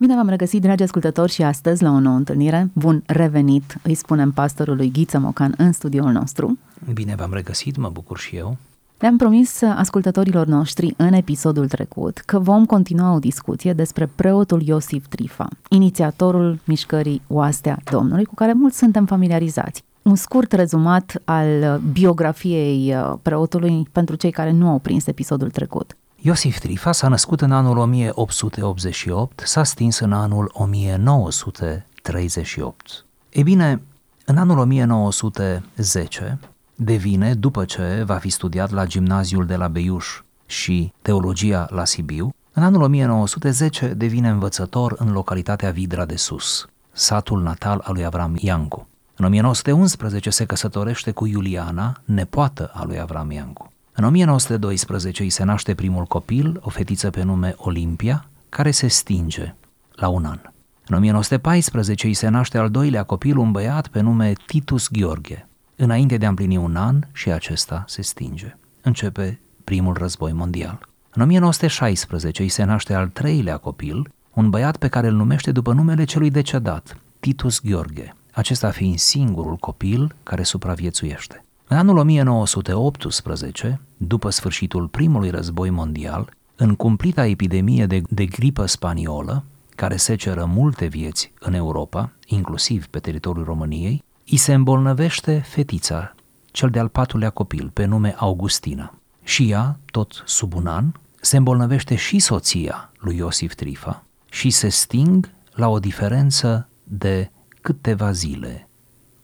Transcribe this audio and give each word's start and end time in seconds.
Bine 0.00 0.14
v-am 0.14 0.28
regăsit, 0.28 0.62
dragi 0.62 0.82
ascultători, 0.82 1.32
și 1.32 1.42
astăzi 1.42 1.82
la 1.82 1.90
o 1.90 1.98
nouă 1.98 2.16
întâlnire. 2.16 2.70
Bun 2.72 3.02
revenit, 3.06 3.78
îi 3.82 3.94
spunem 3.94 4.32
pastorului 4.32 4.90
Ghiță 4.90 5.18
Mocan 5.18 5.54
în 5.56 5.72
studioul 5.72 6.12
nostru. 6.12 6.58
Bine 6.92 7.14
v-am 7.14 7.32
regăsit, 7.32 7.76
mă 7.76 7.88
bucur 7.92 8.18
și 8.18 8.36
eu. 8.36 8.56
Le-am 8.98 9.16
promis 9.16 9.62
ascultătorilor 9.62 10.46
noștri 10.46 10.94
în 10.96 11.12
episodul 11.12 11.68
trecut 11.68 12.18
că 12.18 12.38
vom 12.38 12.66
continua 12.66 13.14
o 13.14 13.18
discuție 13.18 13.72
despre 13.72 14.10
preotul 14.14 14.62
Iosif 14.62 15.06
Trifa, 15.06 15.48
inițiatorul 15.68 16.58
mișcării 16.64 17.22
Oastea 17.28 17.78
Domnului, 17.90 18.24
cu 18.24 18.34
care 18.34 18.52
mulți 18.52 18.78
suntem 18.78 19.06
familiarizați. 19.06 19.82
Un 20.02 20.14
scurt 20.14 20.52
rezumat 20.52 21.22
al 21.24 21.80
biografiei 21.92 22.94
uh, 22.94 23.14
preotului 23.22 23.88
pentru 23.92 24.14
cei 24.14 24.30
care 24.30 24.50
nu 24.50 24.68
au 24.68 24.78
prins 24.78 25.06
episodul 25.06 25.50
trecut. 25.50 25.96
Iosif 26.20 26.58
Trifa 26.58 26.92
s-a 26.92 27.08
născut 27.08 27.40
în 27.40 27.52
anul 27.52 27.76
1888, 27.76 29.42
s-a 29.44 29.62
stins 29.62 29.98
în 29.98 30.12
anul 30.12 30.50
1938. 30.52 33.04
Ei 33.30 33.42
bine, 33.42 33.82
în 34.24 34.36
anul 34.36 34.58
1910 34.58 36.38
devine, 36.74 37.34
după 37.34 37.64
ce 37.64 38.02
va 38.06 38.14
fi 38.14 38.28
studiat 38.28 38.70
la 38.70 38.86
gimnaziul 38.86 39.46
de 39.46 39.56
la 39.56 39.68
Beiuș 39.68 40.22
și 40.46 40.92
teologia 41.02 41.66
la 41.70 41.84
Sibiu, 41.84 42.34
în 42.52 42.62
anul 42.62 42.82
1910 42.82 43.86
devine 43.86 44.28
învățător 44.28 44.94
în 44.98 45.12
localitatea 45.12 45.70
Vidra 45.70 46.04
de 46.04 46.16
Sus, 46.16 46.68
satul 46.92 47.42
natal 47.42 47.80
al 47.84 47.94
lui 47.94 48.04
Avram 48.04 48.36
Iancu. 48.38 48.88
În 49.16 49.24
1911 49.24 50.30
se 50.30 50.44
căsătorește 50.44 51.10
cu 51.10 51.26
Iuliana, 51.26 52.00
nepoată 52.04 52.70
a 52.74 52.84
lui 52.84 53.00
Avram 53.00 53.30
Iancu. 53.30 53.72
În 53.98 54.04
1912 54.04 55.22
îi 55.22 55.30
se 55.30 55.44
naște 55.44 55.74
primul 55.74 56.04
copil, 56.04 56.60
o 56.60 56.70
fetiță 56.70 57.10
pe 57.10 57.22
nume 57.22 57.54
Olimpia, 57.56 58.28
care 58.48 58.70
se 58.70 58.86
stinge 58.86 59.54
la 59.94 60.08
un 60.08 60.24
an. 60.24 60.38
În 60.86 60.96
1914 60.96 62.06
îi 62.06 62.14
se 62.14 62.28
naște 62.28 62.58
al 62.58 62.70
doilea 62.70 63.02
copil, 63.02 63.36
un 63.36 63.50
băiat 63.50 63.88
pe 63.88 64.00
nume 64.00 64.32
Titus 64.46 64.88
Gheorghe. 64.90 65.48
Înainte 65.76 66.16
de 66.16 66.26
a 66.26 66.28
împlini 66.28 66.56
un 66.56 66.76
an 66.76 67.00
și 67.12 67.30
acesta 67.30 67.84
se 67.86 68.02
stinge. 68.02 68.56
Începe 68.82 69.40
primul 69.64 69.94
război 69.94 70.32
mondial. 70.32 70.88
În 71.10 71.22
1916 71.22 72.42
îi 72.42 72.48
se 72.48 72.64
naște 72.64 72.94
al 72.94 73.08
treilea 73.08 73.56
copil, 73.56 74.10
un 74.34 74.50
băiat 74.50 74.76
pe 74.76 74.88
care 74.88 75.06
îl 75.06 75.14
numește 75.14 75.52
după 75.52 75.72
numele 75.72 76.04
celui 76.04 76.30
decedat, 76.30 76.96
Titus 77.20 77.60
Gheorghe, 77.60 78.14
acesta 78.32 78.70
fiind 78.70 78.98
singurul 78.98 79.56
copil 79.56 80.14
care 80.22 80.42
supraviețuiește. 80.42 81.42
În 81.70 81.76
anul 81.76 81.96
1918, 81.96 83.80
după 83.96 84.30
sfârșitul 84.30 84.86
primului 84.86 85.30
război 85.30 85.70
mondial, 85.70 86.32
în 86.56 86.74
cumplita 86.74 87.26
epidemie 87.26 87.86
de, 87.86 88.02
de 88.08 88.26
gripă 88.26 88.66
spaniolă, 88.66 89.44
care 89.74 89.96
seceră 89.96 90.44
multe 90.44 90.86
vieți 90.86 91.32
în 91.40 91.54
Europa, 91.54 92.12
inclusiv 92.26 92.86
pe 92.86 92.98
teritoriul 92.98 93.44
României, 93.44 94.04
îi 94.30 94.36
se 94.36 94.54
îmbolnăvește 94.54 95.38
fetița, 95.46 96.14
cel 96.50 96.70
de-al 96.70 96.88
patrulea 96.88 97.30
copil, 97.30 97.70
pe 97.72 97.84
nume 97.84 98.14
Augustina. 98.18 98.94
Și 99.22 99.50
ea, 99.50 99.78
tot 99.90 100.22
sub 100.26 100.54
un 100.54 100.66
an, 100.66 100.92
se 101.20 101.36
îmbolnăvește 101.36 101.94
și 101.94 102.18
soția 102.18 102.92
lui 102.98 103.16
Iosif 103.16 103.54
Trifa 103.54 104.04
și 104.30 104.50
se 104.50 104.68
sting 104.68 105.30
la 105.52 105.68
o 105.68 105.78
diferență 105.78 106.68
de 106.84 107.30
câteva 107.60 108.12
zile, 108.12 108.68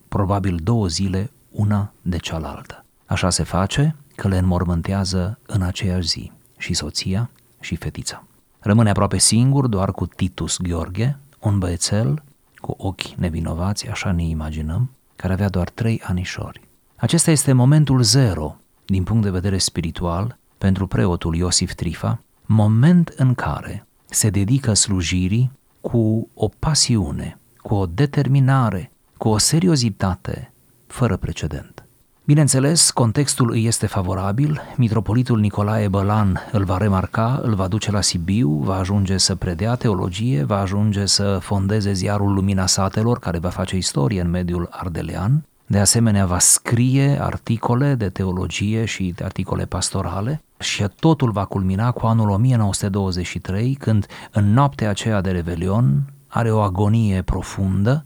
probabil 0.08 0.60
două 0.62 0.86
zile 0.86 1.30
una 1.54 1.92
de 2.02 2.16
cealaltă. 2.16 2.84
Așa 3.06 3.30
se 3.30 3.42
face 3.42 3.96
că 4.16 4.28
le 4.28 4.38
înmormântează 4.38 5.38
în 5.46 5.62
aceeași 5.62 6.08
zi 6.08 6.32
și 6.56 6.74
soția 6.74 7.30
și 7.60 7.76
fetița. 7.76 8.24
Rămâne 8.58 8.90
aproape 8.90 9.18
singur 9.18 9.66
doar 9.66 9.92
cu 9.92 10.06
Titus 10.06 10.58
Gheorghe, 10.58 11.18
un 11.40 11.58
băiețel 11.58 12.22
cu 12.56 12.74
ochi 12.78 13.08
nevinovați, 13.16 13.88
așa 13.88 14.12
ne 14.12 14.24
imaginăm, 14.24 14.90
care 15.16 15.32
avea 15.32 15.48
doar 15.48 15.68
trei 15.68 16.00
anișori. 16.04 16.60
Acesta 16.96 17.30
este 17.30 17.52
momentul 17.52 18.02
zero, 18.02 18.56
din 18.84 19.02
punct 19.04 19.22
de 19.22 19.30
vedere 19.30 19.58
spiritual, 19.58 20.38
pentru 20.58 20.86
preotul 20.86 21.34
Iosif 21.34 21.74
Trifa, 21.74 22.22
moment 22.46 23.08
în 23.16 23.34
care 23.34 23.86
se 24.04 24.30
dedică 24.30 24.74
slujirii 24.74 25.50
cu 25.80 26.28
o 26.34 26.48
pasiune, 26.58 27.38
cu 27.56 27.74
o 27.74 27.86
determinare, 27.86 28.90
cu 29.16 29.28
o 29.28 29.38
seriozitate 29.38 30.52
fără 30.94 31.16
precedent. 31.16 31.84
Bineînțeles, 32.24 32.90
contextul 32.90 33.50
îi 33.50 33.66
este 33.66 33.86
favorabil, 33.86 34.60
mitropolitul 34.76 35.40
Nicolae 35.40 35.88
Bălan 35.88 36.40
îl 36.52 36.64
va 36.64 36.76
remarca, 36.76 37.40
îl 37.42 37.54
va 37.54 37.68
duce 37.68 37.90
la 37.90 38.00
Sibiu, 38.00 38.48
va 38.48 38.76
ajunge 38.76 39.16
să 39.16 39.34
predea 39.34 39.74
teologie, 39.74 40.44
va 40.44 40.58
ajunge 40.60 41.06
să 41.06 41.38
fondeze 41.40 41.92
ziarul 41.92 42.32
Lumina 42.34 42.66
Satelor, 42.66 43.18
care 43.18 43.38
va 43.38 43.48
face 43.48 43.76
istorie 43.76 44.20
în 44.20 44.30
mediul 44.30 44.68
ardelean, 44.70 45.44
de 45.66 45.78
asemenea 45.78 46.26
va 46.26 46.38
scrie 46.38 47.18
articole 47.20 47.94
de 47.94 48.08
teologie 48.08 48.84
și 48.84 49.12
de 49.16 49.24
articole 49.24 49.64
pastorale 49.64 50.42
și 50.58 50.84
totul 51.00 51.30
va 51.30 51.44
culmina 51.44 51.90
cu 51.90 52.06
anul 52.06 52.28
1923, 52.28 53.74
când 53.74 54.06
în 54.30 54.52
noaptea 54.52 54.88
aceea 54.88 55.20
de 55.20 55.30
Revelion 55.30 56.02
are 56.28 56.50
o 56.50 56.60
agonie 56.60 57.22
profundă, 57.22 58.04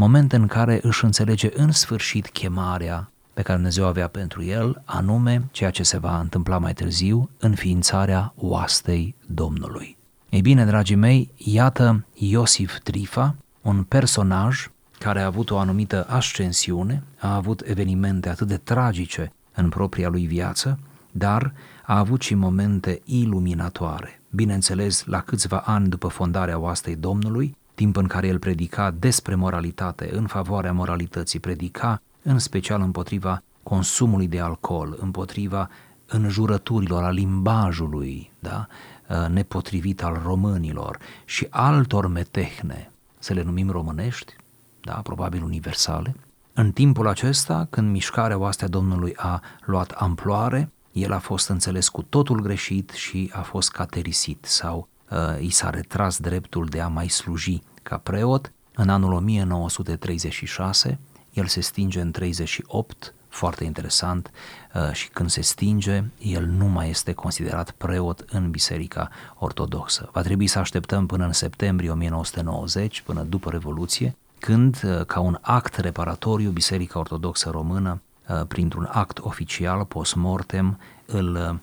moment 0.00 0.32
în 0.32 0.46
care 0.46 0.80
își 0.82 1.04
înțelege 1.04 1.48
în 1.54 1.70
sfârșit 1.72 2.28
chemarea 2.28 3.10
pe 3.34 3.42
care 3.42 3.54
Dumnezeu 3.54 3.86
avea 3.86 4.08
pentru 4.08 4.42
el, 4.42 4.82
anume 4.84 5.48
ceea 5.50 5.70
ce 5.70 5.82
se 5.82 5.98
va 5.98 6.20
întâmpla 6.20 6.58
mai 6.58 6.72
târziu, 6.72 7.30
înființarea 7.38 8.32
oastei 8.36 9.14
Domnului. 9.26 9.96
Ei 10.28 10.40
bine, 10.40 10.64
dragii 10.64 10.96
mei, 10.96 11.30
iată 11.36 12.04
Iosif 12.14 12.78
Trifa, 12.82 13.36
un 13.60 13.82
personaj 13.82 14.70
care 14.98 15.20
a 15.20 15.26
avut 15.26 15.50
o 15.50 15.58
anumită 15.58 16.06
ascensiune, 16.08 17.02
a 17.18 17.34
avut 17.34 17.62
evenimente 17.64 18.28
atât 18.28 18.46
de 18.46 18.56
tragice 18.56 19.32
în 19.54 19.68
propria 19.68 20.08
lui 20.08 20.26
viață, 20.26 20.78
dar 21.10 21.52
a 21.86 21.98
avut 21.98 22.20
și 22.20 22.34
momente 22.34 23.00
iluminatoare. 23.04 24.20
Bineînțeles, 24.30 25.04
la 25.04 25.20
câțiva 25.20 25.62
ani 25.66 25.88
după 25.88 26.08
fondarea 26.08 26.58
oastei 26.58 26.96
Domnului, 26.96 27.56
timp 27.80 27.96
în 27.96 28.06
care 28.06 28.26
el 28.26 28.38
predica 28.38 28.90
despre 28.90 29.34
moralitate, 29.34 30.10
în 30.12 30.26
favoarea 30.26 30.72
moralității, 30.72 31.40
predica 31.40 32.02
în 32.22 32.38
special 32.38 32.80
împotriva 32.80 33.42
consumului 33.62 34.26
de 34.26 34.40
alcool, 34.40 34.96
împotriva 35.00 35.70
înjurăturilor, 36.06 37.02
a 37.02 37.10
limbajului 37.10 38.32
da? 38.38 38.66
Uh, 39.08 39.28
nepotrivit 39.28 40.02
al 40.02 40.20
românilor 40.24 40.98
și 41.24 41.46
altor 41.50 42.06
metehne, 42.06 42.90
să 43.18 43.32
le 43.32 43.42
numim 43.42 43.70
românești, 43.70 44.36
da? 44.80 44.92
probabil 44.92 45.42
universale. 45.42 46.16
În 46.52 46.72
timpul 46.72 47.08
acesta, 47.08 47.66
când 47.70 47.90
mișcarea 47.90 48.38
oastea 48.38 48.68
Domnului 48.68 49.14
a 49.16 49.42
luat 49.64 49.90
amploare, 49.90 50.70
el 50.92 51.12
a 51.12 51.18
fost 51.18 51.48
înțeles 51.48 51.88
cu 51.88 52.02
totul 52.02 52.40
greșit 52.40 52.90
și 52.90 53.30
a 53.34 53.40
fost 53.40 53.70
caterisit 53.70 54.44
sau 54.44 54.88
uh, 55.10 55.42
i 55.42 55.50
s-a 55.50 55.70
retras 55.70 56.18
dreptul 56.18 56.66
de 56.66 56.80
a 56.80 56.88
mai 56.88 57.08
sluji 57.08 57.62
ca 57.90 57.96
preot. 57.96 58.52
În 58.74 58.88
anul 58.88 59.12
1936, 59.12 60.98
el 61.32 61.46
se 61.46 61.60
stinge 61.60 62.00
în 62.00 62.10
38, 62.10 63.14
foarte 63.28 63.64
interesant, 63.64 64.30
uh, 64.74 64.92
și 64.92 65.08
când 65.08 65.30
se 65.30 65.40
stinge, 65.40 66.04
el 66.18 66.46
nu 66.46 66.66
mai 66.66 66.88
este 66.88 67.12
considerat 67.12 67.70
preot 67.70 68.24
în 68.28 68.50
Biserica 68.50 69.10
Ortodoxă. 69.38 70.08
Va 70.12 70.22
trebui 70.22 70.46
să 70.46 70.58
așteptăm 70.58 71.06
până 71.06 71.24
în 71.24 71.32
septembrie 71.32 71.90
1990, 71.90 73.02
până 73.02 73.22
după 73.22 73.50
Revoluție, 73.50 74.16
când, 74.38 74.82
uh, 74.84 75.04
ca 75.06 75.20
un 75.20 75.38
act 75.40 75.76
reparatoriu, 75.76 76.50
Biserica 76.50 76.98
Ortodoxă 76.98 77.50
Română, 77.50 78.02
uh, 78.28 78.46
printr-un 78.48 78.88
act 78.92 79.18
oficial, 79.18 79.84
post-mortem, 79.84 80.78
îl 81.06 81.60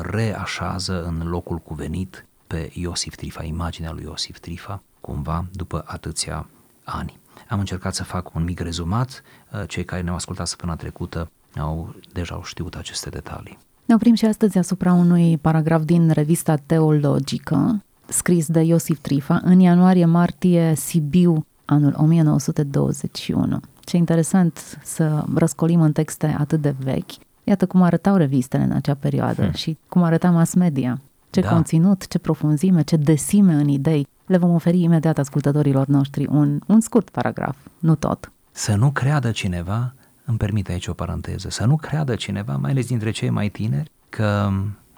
reașează 0.00 1.04
în 1.04 1.28
locul 1.28 1.58
cuvenit 1.58 2.26
pe 2.46 2.70
Iosif 2.74 3.14
Trifa, 3.14 3.42
imaginea 3.42 3.92
lui 3.92 4.02
Iosif 4.02 4.38
Trifa, 4.38 4.82
cumva 5.02 5.44
după 5.52 5.84
atâția 5.86 6.46
ani. 6.84 7.20
Am 7.48 7.58
încercat 7.58 7.94
să 7.94 8.04
fac 8.04 8.34
un 8.34 8.44
mic 8.44 8.60
rezumat, 8.60 9.22
uh, 9.52 9.62
cei 9.68 9.84
care 9.84 10.02
ne-au 10.02 10.14
ascultat 10.16 10.46
săptămâna 10.46 10.78
trecută 10.78 11.30
au, 11.56 11.94
deja 12.12 12.34
au 12.34 12.42
știut 12.44 12.74
aceste 12.74 13.08
detalii. 13.10 13.58
Ne 13.84 13.94
oprim 13.94 14.14
și 14.14 14.24
astăzi 14.24 14.58
asupra 14.58 14.92
unui 14.92 15.38
paragraf 15.38 15.82
din 15.82 16.10
revista 16.10 16.56
Teologică, 16.56 17.82
scris 18.08 18.46
de 18.46 18.60
Iosif 18.60 18.98
Trifa, 19.00 19.40
în 19.44 19.60
ianuarie-martie 19.60 20.74
Sibiu 20.76 21.46
anul 21.64 21.94
1921. 21.96 23.60
Ce 23.80 23.96
interesant 23.96 24.78
să 24.84 25.24
răscolim 25.34 25.80
în 25.80 25.92
texte 25.92 26.36
atât 26.38 26.60
de 26.60 26.74
vechi. 26.78 27.10
Iată 27.44 27.66
cum 27.66 27.82
arătau 27.82 28.16
revistele 28.16 28.62
în 28.62 28.72
acea 28.72 28.94
perioadă 28.94 29.42
Hmm. 29.42 29.52
și 29.52 29.78
cum 29.88 30.02
arăta 30.02 30.30
mass 30.30 30.54
media. 30.54 31.00
Ce 31.32 31.40
Da. 31.40 31.48
conținut, 31.48 32.08
ce 32.08 32.18
profunzime, 32.18 32.82
ce 32.82 32.96
desime 32.96 33.52
în 33.54 33.68
idei. 33.68 34.06
Le 34.26 34.36
vom 34.36 34.50
oferi 34.54 34.82
imediat 34.82 35.18
ascultătorilor 35.18 35.86
noștri 35.86 36.26
un, 36.30 36.60
un 36.66 36.80
scurt 36.80 37.10
paragraf, 37.10 37.56
nu 37.78 37.94
tot. 37.94 38.32
Să 38.50 38.74
nu 38.74 38.90
creadă 38.90 39.30
cineva, 39.30 39.94
îmi 40.24 40.36
permite 40.36 40.72
aici 40.72 40.86
o 40.86 40.92
paranteză, 40.92 41.50
să 41.50 41.64
nu 41.64 41.76
creadă 41.76 42.14
cineva, 42.14 42.56
mai 42.56 42.70
ales 42.70 42.86
dintre 42.86 43.10
cei 43.10 43.30
mai 43.30 43.48
tineri, 43.48 43.90
că 44.08 44.50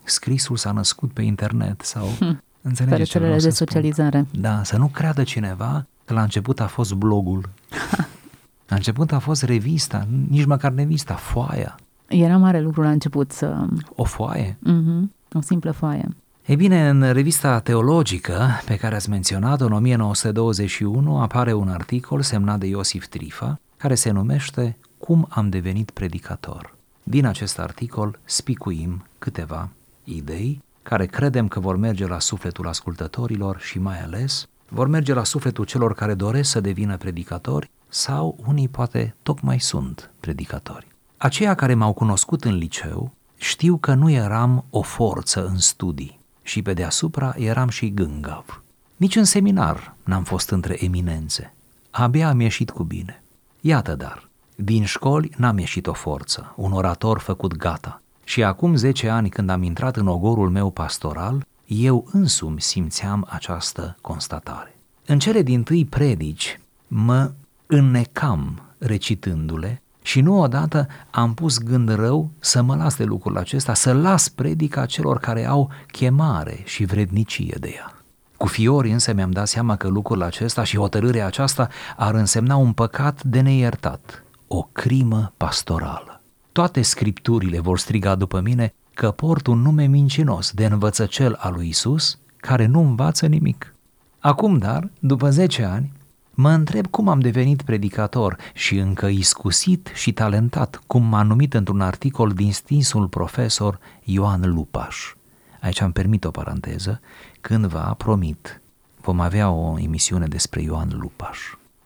scrisul 0.04 0.56
s-a 0.56 0.72
născut 0.72 1.12
pe 1.12 1.22
internet 1.22 1.80
sau... 1.80 2.06
Pe 2.18 2.36
Înțelegeți 2.68 3.10
ce 3.10 3.18
vreau 3.18 3.32
rețelele 3.32 3.38
să 3.38 3.46
de 3.48 3.54
spun? 3.54 3.66
socializare. 3.66 4.26
Da, 4.40 4.62
să 4.62 4.76
nu 4.76 4.86
creadă 4.86 5.22
cineva 5.22 5.86
că 6.04 6.14
la 6.14 6.22
început 6.22 6.60
a 6.60 6.66
fost 6.66 6.92
blogul. 6.94 7.48
La 8.68 8.76
început 8.76 9.12
a 9.12 9.18
fost 9.18 9.42
revista, 9.42 10.06
nici 10.28 10.44
măcar 10.44 10.74
revista, 10.74 11.14
foaia. 11.14 11.74
Era 12.08 12.36
mare 12.36 12.60
lucru 12.60 12.82
la 12.82 12.90
început 12.90 13.32
să... 13.32 13.66
O 13.94 14.04
foaie. 14.04 14.58
Uh-huh, 14.58 15.02
o 15.32 15.40
simplă 15.40 15.70
foaie. 15.70 16.08
Ei 16.46 16.56
bine, 16.56 16.88
în 16.88 17.12
revista 17.12 17.58
teologică 17.60 18.48
pe 18.64 18.76
care 18.76 18.94
ați 18.94 19.10
menționat-o, 19.10 19.64
în 19.64 19.72
1921, 19.72 21.20
apare 21.20 21.52
un 21.52 21.68
articol 21.68 22.22
semnat 22.22 22.58
de 22.58 22.66
Iosif 22.66 23.06
Trifa, 23.06 23.60
care 23.76 23.94
se 23.94 24.10
numește 24.10 24.76
Cum 24.98 25.26
am 25.28 25.48
devenit 25.48 25.90
predicator. 25.90 26.74
Din 27.02 27.26
acest 27.26 27.58
articol 27.58 28.18
spicuim 28.24 29.06
câteva 29.18 29.68
idei 30.04 30.62
care 30.82 31.06
credem 31.06 31.48
că 31.48 31.60
vor 31.60 31.76
merge 31.76 32.06
la 32.06 32.18
sufletul 32.18 32.68
ascultătorilor 32.68 33.60
și 33.60 33.78
mai 33.78 34.00
ales 34.02 34.48
vor 34.68 34.86
merge 34.86 35.14
la 35.14 35.24
sufletul 35.24 35.64
celor 35.64 35.94
care 35.94 36.14
doresc 36.14 36.50
să 36.50 36.60
devină 36.60 36.96
predicatori 36.96 37.70
sau 37.88 38.38
unii 38.46 38.68
poate 38.68 39.14
tocmai 39.22 39.60
sunt 39.60 40.10
predicatori. 40.20 40.86
Aceia 41.16 41.54
care 41.54 41.74
m-au 41.74 41.92
cunoscut 41.92 42.44
în 42.44 42.54
liceu 42.54 43.12
știu 43.36 43.76
că 43.76 43.94
nu 43.94 44.10
eram 44.10 44.64
o 44.70 44.82
forță 44.82 45.46
în 45.46 45.58
studii 45.58 46.22
și 46.44 46.62
pe 46.62 46.72
deasupra 46.72 47.34
eram 47.36 47.68
și 47.68 47.94
gângav. 47.94 48.62
Nici 48.96 49.16
în 49.16 49.24
seminar 49.24 49.94
n-am 50.04 50.24
fost 50.24 50.50
între 50.50 50.84
eminențe. 50.84 51.54
Abia 51.90 52.28
am 52.28 52.40
ieșit 52.40 52.70
cu 52.70 52.82
bine. 52.82 53.22
Iată 53.60 53.94
dar, 53.94 54.28
din 54.56 54.84
școli 54.84 55.30
n-am 55.36 55.58
ieșit 55.58 55.86
o 55.86 55.92
forță, 55.92 56.52
un 56.56 56.72
orator 56.72 57.18
făcut 57.18 57.56
gata. 57.56 58.02
Și 58.24 58.44
acum 58.44 58.74
10 58.74 59.08
ani 59.08 59.28
când 59.28 59.50
am 59.50 59.62
intrat 59.62 59.96
în 59.96 60.06
ogorul 60.06 60.50
meu 60.50 60.70
pastoral, 60.70 61.46
eu 61.66 62.08
însumi 62.12 62.60
simțeam 62.60 63.26
această 63.30 63.96
constatare. 64.00 64.76
În 65.06 65.18
cele 65.18 65.42
din 65.42 65.62
tâi 65.62 65.84
predici 65.84 66.60
mă 66.86 67.32
înnecam 67.66 68.62
recitându-le 68.78 69.82
și 70.06 70.20
nu 70.20 70.40
odată 70.40 70.86
am 71.10 71.34
pus 71.34 71.58
gând 71.58 71.94
rău 71.94 72.30
să 72.38 72.62
mă 72.62 72.76
las 72.76 72.96
de 72.96 73.04
lucrul 73.04 73.38
acesta, 73.38 73.74
să 73.74 73.92
las 73.92 74.28
predica 74.28 74.86
celor 74.86 75.18
care 75.18 75.46
au 75.46 75.70
chemare 75.90 76.60
și 76.64 76.84
vrednicie 76.84 77.56
de 77.60 77.72
ea. 77.76 77.94
Cu 78.36 78.46
fiori 78.46 78.90
însă 78.90 79.12
mi-am 79.12 79.30
dat 79.30 79.48
seama 79.48 79.76
că 79.76 79.88
lucrul 79.88 80.22
acesta 80.22 80.64
și 80.64 80.76
hotărârea 80.76 81.26
aceasta 81.26 81.68
ar 81.96 82.14
însemna 82.14 82.56
un 82.56 82.72
păcat 82.72 83.22
de 83.22 83.40
neiertat, 83.40 84.24
o 84.46 84.68
crimă 84.72 85.32
pastorală. 85.36 86.20
Toate 86.52 86.82
scripturile 86.82 87.60
vor 87.60 87.78
striga 87.78 88.14
după 88.14 88.40
mine 88.40 88.74
că 88.94 89.10
port 89.10 89.46
un 89.46 89.58
nume 89.58 89.86
mincinos 89.86 90.50
de 90.52 90.66
învățăcel 90.66 91.36
al 91.38 91.52
lui 91.52 91.68
Isus, 91.68 92.18
care 92.36 92.66
nu 92.66 92.80
învață 92.80 93.26
nimic. 93.26 93.74
Acum, 94.18 94.58
dar, 94.58 94.90
după 94.98 95.30
10 95.30 95.64
ani, 95.64 95.92
mă 96.34 96.50
întreb 96.50 96.86
cum 96.86 97.08
am 97.08 97.20
devenit 97.20 97.62
predicator 97.62 98.36
și 98.54 98.76
încă 98.76 99.06
iscusit 99.06 99.90
și 99.94 100.12
talentat, 100.12 100.80
cum 100.86 101.02
m-a 101.02 101.22
numit 101.22 101.54
într-un 101.54 101.80
articol 101.80 102.30
din 102.30 102.52
stinsul 102.52 103.08
profesor 103.08 103.78
Ioan 104.04 104.40
Lupaș. 104.54 105.14
Aici 105.60 105.80
am 105.80 105.92
permit 105.92 106.24
o 106.24 106.30
paranteză, 106.30 107.00
cândva 107.40 107.94
promit, 107.98 108.60
vom 109.00 109.20
avea 109.20 109.50
o 109.50 109.78
emisiune 109.78 110.26
despre 110.26 110.62
Ioan 110.62 110.88
Lupaș. 111.00 111.38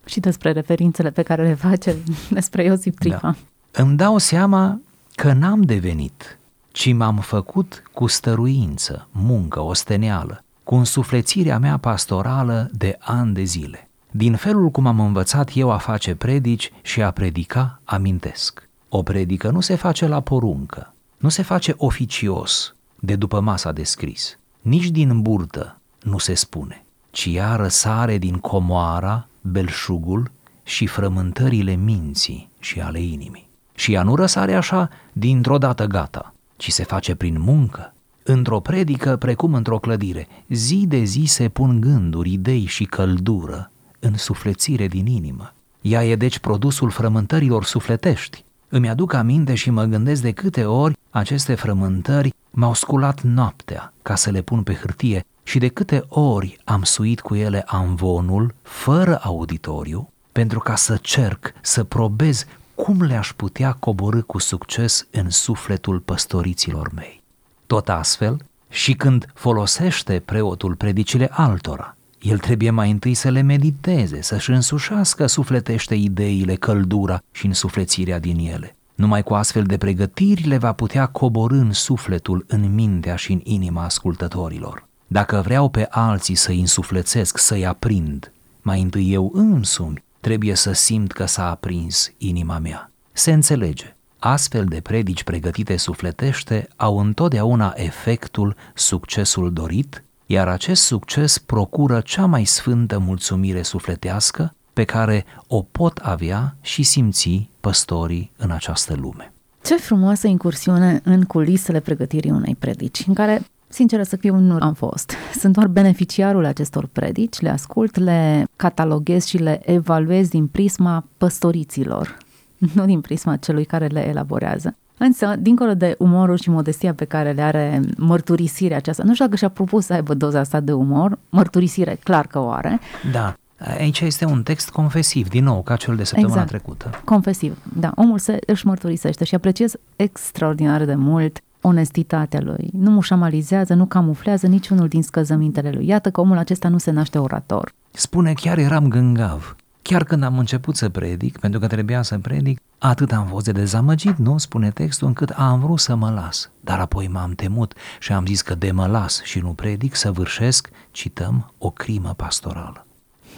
Și 0.04 0.20
despre 0.20 0.52
referințele 0.52 1.10
pe 1.10 1.22
care 1.22 1.42
le 1.42 1.54
face 1.54 1.96
despre 2.30 2.64
Iosif 2.64 2.98
Trifa. 2.98 3.36
Da. 3.70 3.82
Îmi 3.82 3.96
dau 3.96 4.18
seama 4.18 4.80
că 5.14 5.32
n-am 5.32 5.62
devenit, 5.62 6.38
ci 6.72 6.92
m-am 6.92 7.16
făcut 7.16 7.82
cu 7.92 8.06
stăruință, 8.06 9.08
muncă, 9.10 9.60
osteneală, 9.60 10.44
cu 10.64 10.74
însuflețirea 10.74 11.58
mea 11.58 11.76
pastorală 11.76 12.70
de 12.72 12.96
ani 13.00 13.34
de 13.34 13.42
zile. 13.42 13.87
Din 14.10 14.34
felul 14.34 14.70
cum 14.70 14.86
am 14.86 15.00
învățat 15.00 15.50
eu 15.54 15.70
a 15.70 15.76
face 15.76 16.14
predici 16.14 16.72
și 16.82 17.02
a 17.02 17.10
predica, 17.10 17.80
amintesc. 17.84 18.68
O 18.88 19.02
predică 19.02 19.50
nu 19.50 19.60
se 19.60 19.74
face 19.74 20.06
la 20.06 20.20
poruncă, 20.20 20.94
nu 21.16 21.28
se 21.28 21.42
face 21.42 21.74
oficios, 21.76 22.74
de 23.00 23.16
după 23.16 23.40
masa 23.40 23.72
de 23.72 23.82
scris. 23.82 24.38
Nici 24.60 24.88
din 24.88 25.22
burtă 25.22 25.80
nu 26.02 26.18
se 26.18 26.34
spune, 26.34 26.84
ci 27.10 27.28
ea 27.30 27.56
răsare 27.56 28.18
din 28.18 28.36
comoara, 28.36 29.26
belșugul 29.40 30.30
și 30.62 30.86
frământările 30.86 31.74
minții 31.74 32.48
și 32.58 32.80
ale 32.80 33.00
inimii. 33.00 33.48
Și 33.74 33.92
ea 33.92 34.02
nu 34.02 34.14
răsare 34.14 34.54
așa 34.54 34.90
dintr-o 35.12 35.58
dată 35.58 35.84
gata, 35.86 36.34
ci 36.56 36.70
se 36.70 36.84
face 36.84 37.14
prin 37.14 37.40
muncă. 37.40 37.94
Într-o 38.22 38.60
predică, 38.60 39.16
precum 39.16 39.54
într-o 39.54 39.78
clădire, 39.78 40.28
zi 40.48 40.84
de 40.88 41.02
zi 41.02 41.24
se 41.26 41.48
pun 41.48 41.80
gânduri, 41.80 42.32
idei 42.32 42.64
și 42.64 42.84
căldură 42.84 43.70
în 43.98 44.16
suflețire 44.16 44.86
din 44.86 45.06
inimă. 45.06 45.52
Ea 45.80 46.04
e 46.04 46.16
deci 46.16 46.38
produsul 46.38 46.90
frământărilor 46.90 47.64
sufletești. 47.64 48.44
Îmi 48.68 48.88
aduc 48.88 49.12
aminte 49.12 49.54
și 49.54 49.70
mă 49.70 49.84
gândesc 49.84 50.22
de 50.22 50.32
câte 50.32 50.64
ori 50.64 50.96
aceste 51.10 51.54
frământări 51.54 52.34
m-au 52.50 52.74
sculat 52.74 53.22
noaptea 53.22 53.92
ca 54.02 54.14
să 54.14 54.30
le 54.30 54.42
pun 54.42 54.62
pe 54.62 54.74
hârtie 54.74 55.24
și 55.42 55.58
de 55.58 55.68
câte 55.68 56.04
ori 56.08 56.58
am 56.64 56.82
suit 56.82 57.20
cu 57.20 57.34
ele 57.34 57.62
amvonul, 57.66 58.54
fără 58.62 59.18
auditoriu, 59.22 60.08
pentru 60.32 60.58
ca 60.58 60.74
să 60.74 60.96
cerc, 60.96 61.52
să 61.60 61.84
probez 61.84 62.44
cum 62.74 63.02
le-aș 63.02 63.32
putea 63.32 63.72
coborâ 63.72 64.22
cu 64.22 64.38
succes 64.38 65.06
în 65.10 65.30
sufletul 65.30 65.98
păstoriților 65.98 66.90
mei. 66.94 67.22
Tot 67.66 67.88
astfel, 67.88 68.36
și 68.68 68.94
când 68.94 69.26
folosește 69.34 70.22
preotul 70.24 70.74
predicile 70.74 71.28
altora, 71.32 71.96
el 72.20 72.38
trebuie 72.38 72.70
mai 72.70 72.90
întâi 72.90 73.14
să 73.14 73.28
le 73.30 73.40
mediteze, 73.40 74.22
să-și 74.22 74.50
însușească 74.50 75.26
sufletește 75.26 75.94
ideile, 75.94 76.54
căldura 76.54 77.22
și 77.30 77.46
însuflețirea 77.46 78.18
din 78.18 78.38
ele. 78.38 78.76
Numai 78.94 79.22
cu 79.22 79.34
astfel 79.34 79.62
de 79.62 79.76
pregătiri 79.76 80.46
le 80.46 80.56
va 80.56 80.72
putea 80.72 81.06
coborâ 81.06 81.56
în 81.56 81.72
sufletul, 81.72 82.44
în 82.48 82.74
mintea 82.74 83.16
și 83.16 83.32
în 83.32 83.40
inima 83.42 83.84
ascultătorilor. 83.84 84.86
Dacă 85.06 85.40
vreau 85.44 85.68
pe 85.68 85.86
alții 85.90 86.34
să-i 86.34 86.60
însuflețesc, 86.60 87.38
să-i 87.38 87.66
aprind, 87.66 88.32
mai 88.62 88.80
întâi 88.80 89.12
eu 89.12 89.30
însumi 89.34 90.02
trebuie 90.20 90.54
să 90.54 90.72
simt 90.72 91.12
că 91.12 91.26
s-a 91.26 91.50
aprins 91.50 92.12
inima 92.18 92.58
mea. 92.58 92.90
Se 93.12 93.32
înțelege. 93.32 93.96
Astfel 94.18 94.64
de 94.64 94.80
predici 94.80 95.24
pregătite 95.24 95.76
sufletește 95.76 96.68
au 96.76 96.98
întotdeauna 96.98 97.72
efectul, 97.76 98.56
succesul 98.74 99.52
dorit, 99.52 100.04
iar 100.30 100.48
acest 100.48 100.82
succes 100.82 101.38
procură 101.38 102.00
cea 102.00 102.26
mai 102.26 102.44
sfântă 102.44 102.98
mulțumire 102.98 103.62
sufletească 103.62 104.54
pe 104.72 104.84
care 104.84 105.24
o 105.46 105.62
pot 105.62 105.98
avea 105.98 106.56
și 106.60 106.82
simți 106.82 107.48
păstorii 107.60 108.30
în 108.36 108.50
această 108.50 108.94
lume. 109.00 109.32
Ce 109.64 109.76
frumoasă 109.76 110.26
incursiune 110.26 111.00
în 111.04 111.22
culisele 111.22 111.80
pregătirii 111.80 112.30
unei 112.30 112.56
predici, 112.58 113.04
în 113.06 113.14
care, 113.14 113.42
sinceră 113.68 114.02
să 114.02 114.16
fiu, 114.16 114.36
nu 114.36 114.56
am 114.60 114.74
fost. 114.74 115.12
Sunt 115.40 115.52
doar 115.54 115.66
beneficiarul 115.66 116.44
acestor 116.44 116.86
predici, 116.86 117.40
le 117.40 117.48
ascult, 117.48 117.96
le 117.96 118.44
cataloghez 118.56 119.24
și 119.24 119.36
le 119.36 119.60
evaluez 119.64 120.28
din 120.28 120.46
prisma 120.46 121.04
păstoriților, 121.16 122.16
nu 122.74 122.84
din 122.84 123.00
prisma 123.00 123.36
celui 123.36 123.64
care 123.64 123.86
le 123.86 124.08
elaborează. 124.08 124.76
Însă, 124.98 125.34
dincolo 125.38 125.74
de 125.74 125.94
umorul 125.98 126.36
și 126.36 126.50
modestia 126.50 126.94
pe 126.94 127.04
care 127.04 127.32
le 127.32 127.42
are 127.42 127.80
mărturisirea 127.96 128.76
aceasta, 128.76 129.02
nu 129.02 129.12
știu 129.12 129.24
dacă 129.24 129.36
și-a 129.36 129.48
propus 129.48 129.84
să 129.84 129.92
aibă 129.92 130.14
doza 130.14 130.38
asta 130.38 130.60
de 130.60 130.72
umor, 130.72 131.18
mărturisire 131.30 131.98
clar 132.02 132.26
că 132.26 132.38
o 132.38 132.50
are, 132.50 132.80
Da, 133.12 133.34
aici 133.78 134.00
este 134.00 134.24
un 134.24 134.42
text 134.42 134.70
confesiv, 134.70 135.28
din 135.28 135.44
nou, 135.44 135.62
ca 135.62 135.76
cel 135.76 135.96
de 135.96 136.04
săptămâna 136.04 136.32
Exact. 136.42 136.48
trecută. 136.48 136.90
confesiv. 137.04 137.58
Da, 137.76 137.92
omul 137.94 138.18
se 138.18 138.38
își 138.46 138.66
mărturisește 138.66 139.24
și 139.24 139.34
apreciez 139.34 139.72
extraordinar 139.96 140.84
de 140.84 140.94
mult 140.94 141.38
onestitatea 141.60 142.40
lui. 142.42 142.70
Nu 142.72 142.90
mușamalizează, 142.90 143.74
nu 143.74 143.84
camuflează 143.86 144.46
niciunul 144.46 144.88
din 144.88 145.02
scăzămintele 145.02 145.70
lui. 145.70 145.86
Iată 145.86 146.10
că 146.10 146.20
omul 146.20 146.36
acesta 146.38 146.68
nu 146.68 146.78
se 146.78 146.90
naște 146.90 147.18
orator. 147.18 147.72
Spune, 147.90 148.32
chiar 148.32 148.58
eram 148.58 148.88
gângav. 148.88 149.56
Chiar 149.82 150.04
când 150.04 150.22
am 150.22 150.38
început 150.38 150.76
să 150.76 150.88
predic, 150.88 151.38
pentru 151.38 151.60
că 151.60 151.66
trebuia 151.66 152.02
să 152.02 152.18
predic, 152.18 152.60
atât 152.78 153.12
am 153.12 153.26
fost 153.26 153.44
de 153.44 153.52
dezamăgit, 153.52 154.16
nu, 154.16 154.38
spune 154.38 154.70
textul, 154.70 155.06
încât 155.06 155.30
am 155.30 155.60
vrut 155.60 155.78
să 155.78 155.94
mă 155.94 156.10
las. 156.10 156.50
Dar 156.60 156.80
apoi 156.80 157.08
m-am 157.08 157.32
temut 157.32 157.74
și 157.98 158.12
am 158.12 158.26
zis 158.26 158.42
că 158.42 158.54
de 158.54 158.70
mă 158.70 158.86
las 158.86 159.22
și 159.22 159.38
nu 159.38 159.52
predic, 159.52 159.94
săvârșesc, 159.94 160.70
cităm, 160.90 161.52
o 161.58 161.70
crimă 161.70 162.14
pastorală. 162.16 162.86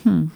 Hmm. 0.03 0.33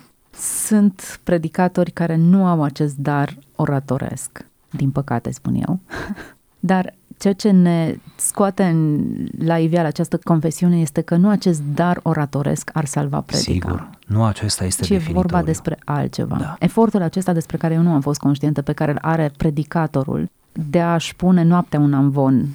Sunt 0.67 1.21
predicatori 1.25 1.91
care 1.91 2.17
nu 2.17 2.47
au 2.47 2.63
acest 2.63 2.97
dar 2.97 3.39
oratoresc, 3.57 4.47
din 4.71 4.91
păcate 4.91 5.31
spun 5.31 5.55
eu, 5.55 5.81
dar 6.61 6.95
ceea 7.19 7.35
ce 7.35 7.51
ne 7.51 7.97
scoate 8.17 8.63
în, 8.65 9.05
la 9.39 9.59
iveală 9.59 9.87
această 9.87 10.19
confesiune 10.25 10.79
este 10.81 11.01
că 11.01 11.17
nu 11.17 11.29
acest 11.29 11.63
dar 11.75 12.01
oratoresc 12.03 12.71
ar 12.73 12.85
salva 12.85 13.21
predica. 13.21 13.53
Sigur, 13.53 13.91
nu 14.07 14.25
acesta 14.25 14.65
este 14.65 14.83
ci 14.83 14.91
e 14.91 14.93
definitoriu. 14.93 15.29
vorba 15.31 15.47
despre 15.47 15.79
altceva. 15.85 16.37
Da. 16.37 16.57
Efortul 16.59 17.03
acesta 17.03 17.33
despre 17.33 17.57
care 17.57 17.75
eu 17.75 17.83
nu 17.83 17.93
am 17.93 18.01
fost 18.01 18.21
conștientă, 18.21 18.63
pe 18.63 18.73
care 18.73 18.91
îl 18.91 18.99
are 19.01 19.33
predicatorul, 19.37 20.31
de 20.53 20.81
a-și 20.81 21.17
pune 21.17 21.43
noaptea 21.43 21.81
un 21.81 21.95
amvon. 21.95 22.47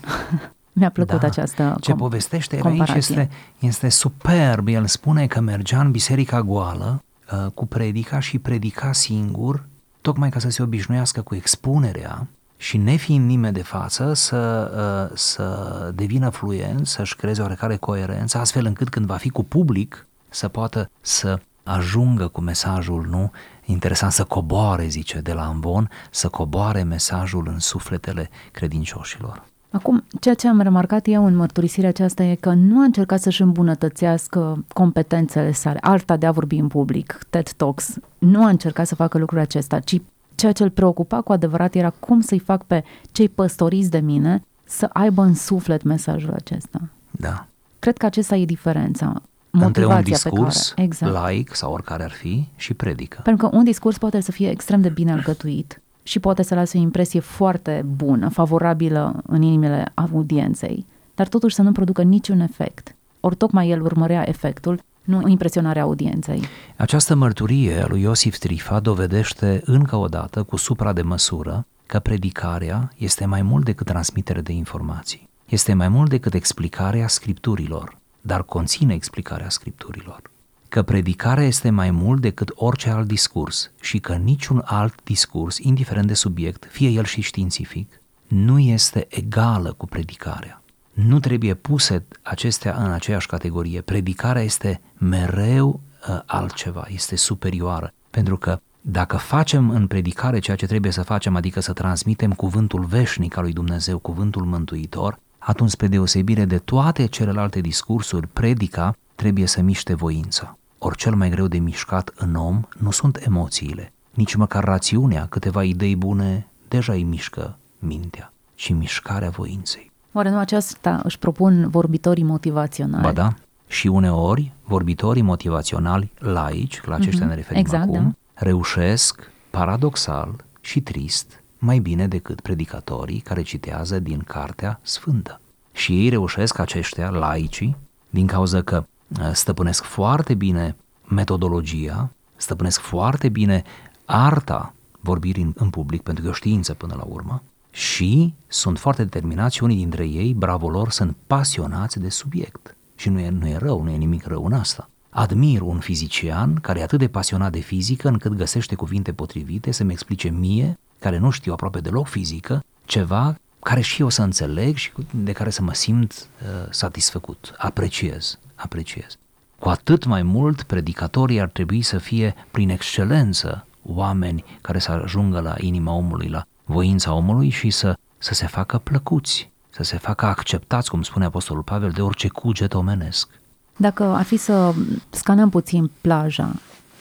Mi-a 0.74 0.90
plăcut 0.90 1.20
Da. 1.20 1.28
această 1.28 1.76
Ce 1.82 1.92
com- 1.94 1.96
povestește 1.98 2.56
el 2.56 2.62
aici 2.66 2.78
comparație. 2.78 3.00
este, 3.22 3.30
este 3.60 3.90
superb. 3.90 4.68
El 4.68 4.86
spune 4.86 5.28
că 5.28 5.40
mergea 5.40 5.80
în 5.82 5.92
biserica 5.92 6.42
goală 6.42 7.04
uh, 7.46 7.52
cu 7.54 7.66
predica 7.68 8.20
și 8.20 8.40
predica 8.40 8.92
singur, 8.94 9.66
tocmai 10.02 10.30
ca 10.30 10.40
să 10.40 10.50
se 10.50 10.62
obișnuiască 10.62 11.22
cu 11.22 11.36
expunerea 11.36 12.28
și 12.62 12.78
nefiind 12.78 13.26
nimeni 13.26 13.54
de 13.54 13.62
față 13.62 14.14
să, 14.14 14.72
uh, 15.12 15.18
să 15.18 15.92
devină 15.96 16.30
fluent, 16.30 16.88
să-și 16.88 17.16
creeze 17.16 17.42
oarecare 17.42 17.76
coerență, 17.76 18.38
astfel 18.38 18.66
încât 18.66 18.90
când 18.90 19.06
va 19.06 19.16
fi 19.16 19.30
cu 19.30 19.44
public 19.44 20.08
să 20.30 20.48
poată 20.48 20.90
să 21.02 21.40
ajungă 21.64 22.28
cu 22.28 22.42
mesajul, 22.42 23.08
nu? 23.10 23.32
Interesant 23.66 24.12
să 24.12 24.24
coboare, 24.24 24.88
zice, 24.88 25.20
de 25.20 25.34
la 25.34 25.46
ambon, 25.46 25.90
să 26.12 26.28
coboare 26.28 26.84
mesajul 26.84 27.48
în 27.48 27.60
sufletele 27.60 28.30
credincioșilor. 28.52 29.44
Acum, 29.72 30.04
ceea 30.20 30.36
ce 30.36 30.48
am 30.48 30.62
remarcat 30.62 31.08
eu 31.08 31.26
în 31.26 31.36
mărturisirea 31.36 31.90
aceasta 31.90 32.24
e 32.24 32.36
că 32.36 32.54
nu 32.54 32.80
a 32.80 32.84
încercat 32.84 33.22
să-și 33.22 33.42
îmbunătățească 33.42 34.66
competențele 34.74 35.52
sale, 35.52 35.78
arta 35.82 36.18
de 36.18 36.26
a 36.26 36.32
vorbi 36.32 36.58
în 36.58 36.68
public, 36.68 37.20
TED 37.30 37.50
Talks, 37.50 37.96
nu 38.18 38.44
a 38.44 38.50
încercat 38.50 38.88
să 38.88 38.96
facă 38.96 39.18
lucrul 39.18 39.40
acesta, 39.40 39.80
ci 39.80 40.02
ceea 40.40 40.52
ce 40.52 40.64
îl 40.64 40.70
preocupa 40.70 41.22
cu 41.22 41.32
adevărat 41.32 41.76
era 41.76 41.90
cum 41.90 42.22
să-i 42.22 42.40
fac 42.40 42.64
pe 42.64 42.84
cei 43.12 43.30
păstoriți 43.30 43.90
de 43.90 44.00
mine 44.00 44.44
să 44.64 44.90
aibă 44.94 45.22
în 45.22 45.36
suflet 45.36 45.84
mesajul 45.84 46.34
acesta. 46.34 46.82
Da. 47.12 47.46
Cred 47.80 47.98
că 47.98 48.06
acesta 48.06 48.36
e 48.36 48.46
diferența. 48.46 49.06
între 49.52 49.86
un 49.86 49.92
Motivația 49.92 50.02
discurs 50.02 50.68
pe 50.68 50.74
care, 50.76 50.88
exact. 50.88 51.12
laic 51.12 51.56
sau 51.56 51.74
oricare 51.74 52.04
ar 52.04 52.12
fi 52.12 52.48
și 52.56 52.74
predică. 52.74 53.20
Pentru 53.24 53.50
că 53.50 53.56
un 53.56 53.64
discurs 53.64 53.98
poate 53.98 54.22
să 54.22 54.32
fie 54.32 54.50
extrem 54.50 54.82
de 54.82 54.90
bine 54.90 55.12
alcătuit 55.12 55.82
și 56.04 56.20
poate 56.20 56.44
să 56.44 56.56
lase 56.56 56.78
o 56.78 56.82
impresie 56.82 57.20
foarte 57.20 57.86
bună, 57.96 58.30
favorabilă 58.30 59.22
în 59.28 59.42
inimile 59.42 59.92
audienței, 59.94 60.86
dar 61.16 61.28
totuși 61.28 61.56
să 61.56 61.62
nu 61.62 61.72
producă 61.72 62.02
niciun 62.02 62.40
efect. 62.40 62.96
Ori 63.20 63.36
tocmai 63.36 63.70
el 63.70 63.82
urmărea 63.82 64.30
efectul, 64.30 64.82
nu 65.10 65.28
impresionarea 65.28 65.82
audienței. 65.82 66.42
Această 66.76 67.16
mărturie 67.16 67.82
a 67.82 67.88
lui 67.88 68.02
Iosif 68.02 68.38
Trifa 68.38 68.80
dovedește 68.80 69.62
încă 69.66 69.96
o 69.96 70.08
dată 70.08 70.44
cu 70.44 70.56
supra 70.56 70.94
de 70.94 71.02
măsură 71.02 71.66
că 71.86 72.00
predicarea 72.00 72.92
este 72.98 73.26
mai 73.26 73.42
mult 73.42 73.66
decât 73.66 73.86
transmitere 73.86 74.42
de 74.42 74.52
informații. 74.52 75.30
Este 75.46 75.74
mai 75.74 75.88
mult 75.88 76.10
decât 76.10 76.34
explicarea 76.34 77.08
scripturilor, 77.08 77.98
dar 78.22 78.44
conține 78.44 78.94
explicarea 78.94 79.50
scripturilor. 79.50 80.22
Că 80.68 80.82
predicarea 80.82 81.44
este 81.44 81.70
mai 81.70 81.92
mult 81.92 82.22
decât 82.22 82.52
orice 82.56 82.90
alt 82.90 83.08
discurs 83.08 83.72
și 83.82 84.00
că 84.00 84.14
niciun 84.14 84.62
alt 84.66 84.96
discurs, 85.04 85.58
indiferent 85.58 86.08
de 86.08 86.14
subiect, 86.14 86.68
fie 86.72 86.90
el 86.90 87.04
și 87.04 87.22
științific, 87.22 88.02
nu 88.28 88.60
este 88.60 89.08
egală 89.10 89.74
cu 89.78 89.86
predicarea. 89.88 90.62
Nu 90.94 91.20
trebuie 91.20 91.54
puse 91.54 92.06
acestea 92.22 92.76
în 92.76 92.92
aceeași 92.92 93.28
categorie. 93.28 93.82
Predicarea 93.82 94.42
este 94.42 94.82
mereu 94.98 95.80
uh, 96.10 96.20
altceva, 96.26 96.86
este 96.90 97.16
superioară. 97.16 97.94
Pentru 98.10 98.38
că 98.38 98.60
dacă 98.82 99.18
facem 99.18 99.70
în 99.70 99.88
predicare 99.88 100.40
ceea 100.40 100.58
ce 100.58 100.66
trebuie 100.66 100.92
să 100.92 101.02
facem, 101.02 101.36
adică 101.36 101.60
să 101.60 101.74
transmitem 101.74 102.34
cuvântul 102.34 102.84
veșnic 102.84 103.38
al 103.38 103.44
lui 103.44 103.54
Dumnezeu, 103.54 103.98
cuvântul 103.98 104.46
mântuitor, 104.46 105.20
atunci, 105.38 105.70
spre 105.70 105.88
deosebire 105.88 106.46
de 106.46 106.58
toate 106.58 107.06
celelalte 107.06 107.60
discursuri, 107.60 108.28
predica 108.28 108.96
trebuie 109.16 109.46
să 109.46 109.62
miște 109.62 109.94
voința. 109.94 110.58
Ori 110.78 110.98
cel 110.98 111.16
mai 111.16 111.30
greu 111.30 111.48
de 111.48 111.58
mișcat 111.58 112.12
în 112.16 112.36
om 112.36 112.62
nu 112.78 112.92
sunt 112.92 113.16
emoțiile, 113.26 113.92
nici 114.14 114.36
măcar 114.36 114.64
rațiunea, 114.64 115.26
câteva 115.30 115.64
idei 115.64 115.96
bune 115.96 116.48
deja 116.68 116.94
îi 116.94 117.04
mișcă 117.04 117.58
mintea, 117.80 118.34
ci 118.56 118.74
mișcarea 118.74 119.30
voinței. 119.30 119.89
Oare 120.12 120.30
nu 120.30 120.38
aceasta 120.38 121.02
își 121.04 121.20
propun 121.20 121.70
vorbitorii 121.70 122.24
motivaționali? 122.24 123.04
Ba 123.04 123.12
da, 123.12 123.34
și 123.68 123.88
uneori 123.88 124.52
vorbitorii 124.64 125.22
motivaționali 125.22 126.12
laici, 126.20 126.82
la 126.86 126.96
aceștia 126.96 127.20
Mhm, 127.20 127.30
ne 127.30 127.36
referim 127.36 127.60
exact, 127.62 127.84
acum, 127.84 128.04
da. 128.04 128.12
reușesc, 128.46 129.32
paradoxal 129.50 130.36
și 130.62 130.82
trist, 130.82 131.42
mai 131.58 131.80
bine 131.80 132.08
decât 132.08 132.42
predicatorii 132.42 133.20
care 133.20 133.42
citează 133.42 134.00
din 134.00 134.20
Cartea 134.20 134.80
Sfântă. 134.82 135.40
Și 135.72 136.00
ei 136.04 136.10
reușesc, 136.10 136.60
aceștia, 136.60 137.10
laicii, 137.10 137.76
din 138.10 138.28
cauza 138.28 138.62
că 138.62 138.84
uh, 139.20 139.30
stăpânesc 139.34 139.84
foarte 139.84 140.34
bine 140.34 140.76
metodologia, 141.08 142.10
stăpânesc 142.36 142.80
foarte 142.80 143.30
bine 143.30 143.64
arta 144.06 144.74
vorbirii 145.00 145.44
în, 145.44 145.54
în 145.56 145.70
public, 145.70 146.02
pentru 146.02 146.22
că 146.24 146.28
e 146.30 146.32
o 146.32 146.36
știință 146.36 146.74
până 146.74 146.94
la 146.98 147.04
urmă, 147.08 147.42
și 147.72 148.34
sunt 148.48 148.80
foarte 148.80 149.04
determinați 149.04 149.56
și 149.56 149.64
unii 149.64 149.78
dintre 149.78 150.08
ei, 150.08 150.34
bravo 150.34 150.70
lor, 150.70 150.92
sunt 150.92 151.16
pasionați 151.28 152.00
de 152.00 152.10
subiect. 152.10 152.76
Și 152.96 153.10
nu 153.10 153.20
e, 153.20 153.30
nu 153.30 153.48
e 153.48 153.58
rău, 153.58 153.84
nu 153.84 153.90
e 153.90 153.96
nimic 153.96 154.26
rău 154.26 154.46
în 154.46 154.54
asta. 154.54 154.90
Admir 155.10 155.62
un 155.62 155.80
fizician 155.80 156.56
care 156.56 156.80
e 156.80 156.84
atât 156.84 157.00
de 157.00 157.08
pasionat 157.08 157.52
de 157.52 157.60
fizică 157.60 158.08
încât 158.08 158.34
găsește 158.34 158.76
cuvinte 158.76 159.14
potrivite 159.14 159.72
să-mi 159.72 159.92
explice 159.92 160.30
mie, 160.30 160.80
care 161.00 161.18
nu 161.18 161.30
știu 161.30 161.54
aproape 161.54 161.80
deloc 161.80 162.08
fizică, 162.08 162.64
ceva 162.86 163.36
care 163.60 163.82
și 163.82 164.02
eu 164.02 164.10
să 164.10 164.22
înțeleg 164.22 164.76
și 164.76 164.92
cu- 164.92 165.06
de 165.12 165.32
care 165.32 165.50
să 165.50 165.62
mă 165.62 165.74
simt 165.74 166.28
uh, 166.42 166.68
satisfăcut. 166.70 167.54
Apreciez, 167.58 168.40
apreciez. 168.56 169.18
Cu 169.60 169.70
atât 169.70 170.06
mai 170.06 170.24
mult, 170.24 170.64
predicatorii 170.64 171.40
ar 171.42 171.48
trebui 171.48 171.82
să 171.82 171.98
fie, 171.98 172.36
prin 172.52 172.70
excelență, 172.70 173.68
oameni 173.84 174.44
care 174.62 174.80
să 174.80 174.92
ajungă 174.92 175.40
la 175.40 175.56
inima 175.58 175.94
omului, 175.94 176.28
la 176.28 176.44
voința 176.70 177.14
omului 177.14 177.50
și 177.50 177.70
să, 177.70 177.98
să 178.18 178.34
se 178.34 178.48
facă 178.48 178.78
plăcuți, 178.78 179.50
să 179.70 179.84
se 179.84 179.98
facă 179.98 180.26
acceptați, 180.26 180.90
cum 180.90 181.02
spune 181.02 181.26
Apostolul 181.26 181.64
Pavel, 181.64 181.90
de 181.90 182.02
orice 182.02 182.28
cuget 182.28 182.74
omenesc. 182.74 183.30
Dacă 183.78 184.04
ar 184.04 184.24
fi 184.24 184.38
să 184.38 184.74
scanăm 185.10 185.50
puțin 185.50 185.92
plaja, 186.02 186.52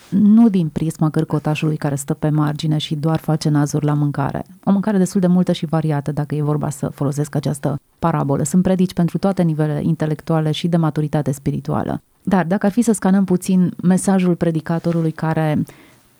nu 0.09 0.49
din 0.49 0.69
prisma 0.69 1.11
cărcotașului 1.11 1.77
care 1.77 1.95
stă 1.95 2.15
pe 2.15 2.29
margine 2.29 2.79
și 2.79 2.95
doar 2.95 3.19
face 3.19 3.49
nazuri 3.49 3.85
la 3.85 3.95
mâncare. 3.95 4.45
O 4.65 4.71
mâncare 4.71 4.99
destul 4.99 5.21
de 5.21 5.27
multă 5.27 5.53
și 5.53 5.67
variată, 5.67 6.13
dacă 6.13 6.35
e 6.35 6.43
vorba 6.43 6.71
să 6.71 6.89
folosesc 6.89 7.35
această 7.35 7.81
parabolă. 7.99 8.43
Sunt 8.43 8.63
predici 8.63 8.93
pentru 8.93 9.19
toate 9.19 9.43
nivelele 9.43 9.83
intelectuale 9.83 10.51
și 10.51 10.69
de 10.69 10.77
maturitate 10.77 11.33
spirituală. 11.33 12.03
Dar 12.23 12.45
dacă 12.45 12.67
ar 12.67 12.73
fi 12.73 12.83
să 12.83 12.93
scanăm 12.93 13.25
puțin 13.25 13.73
mesajul 13.83 14.35
predicatorului 14.35 15.11
care 15.11 15.63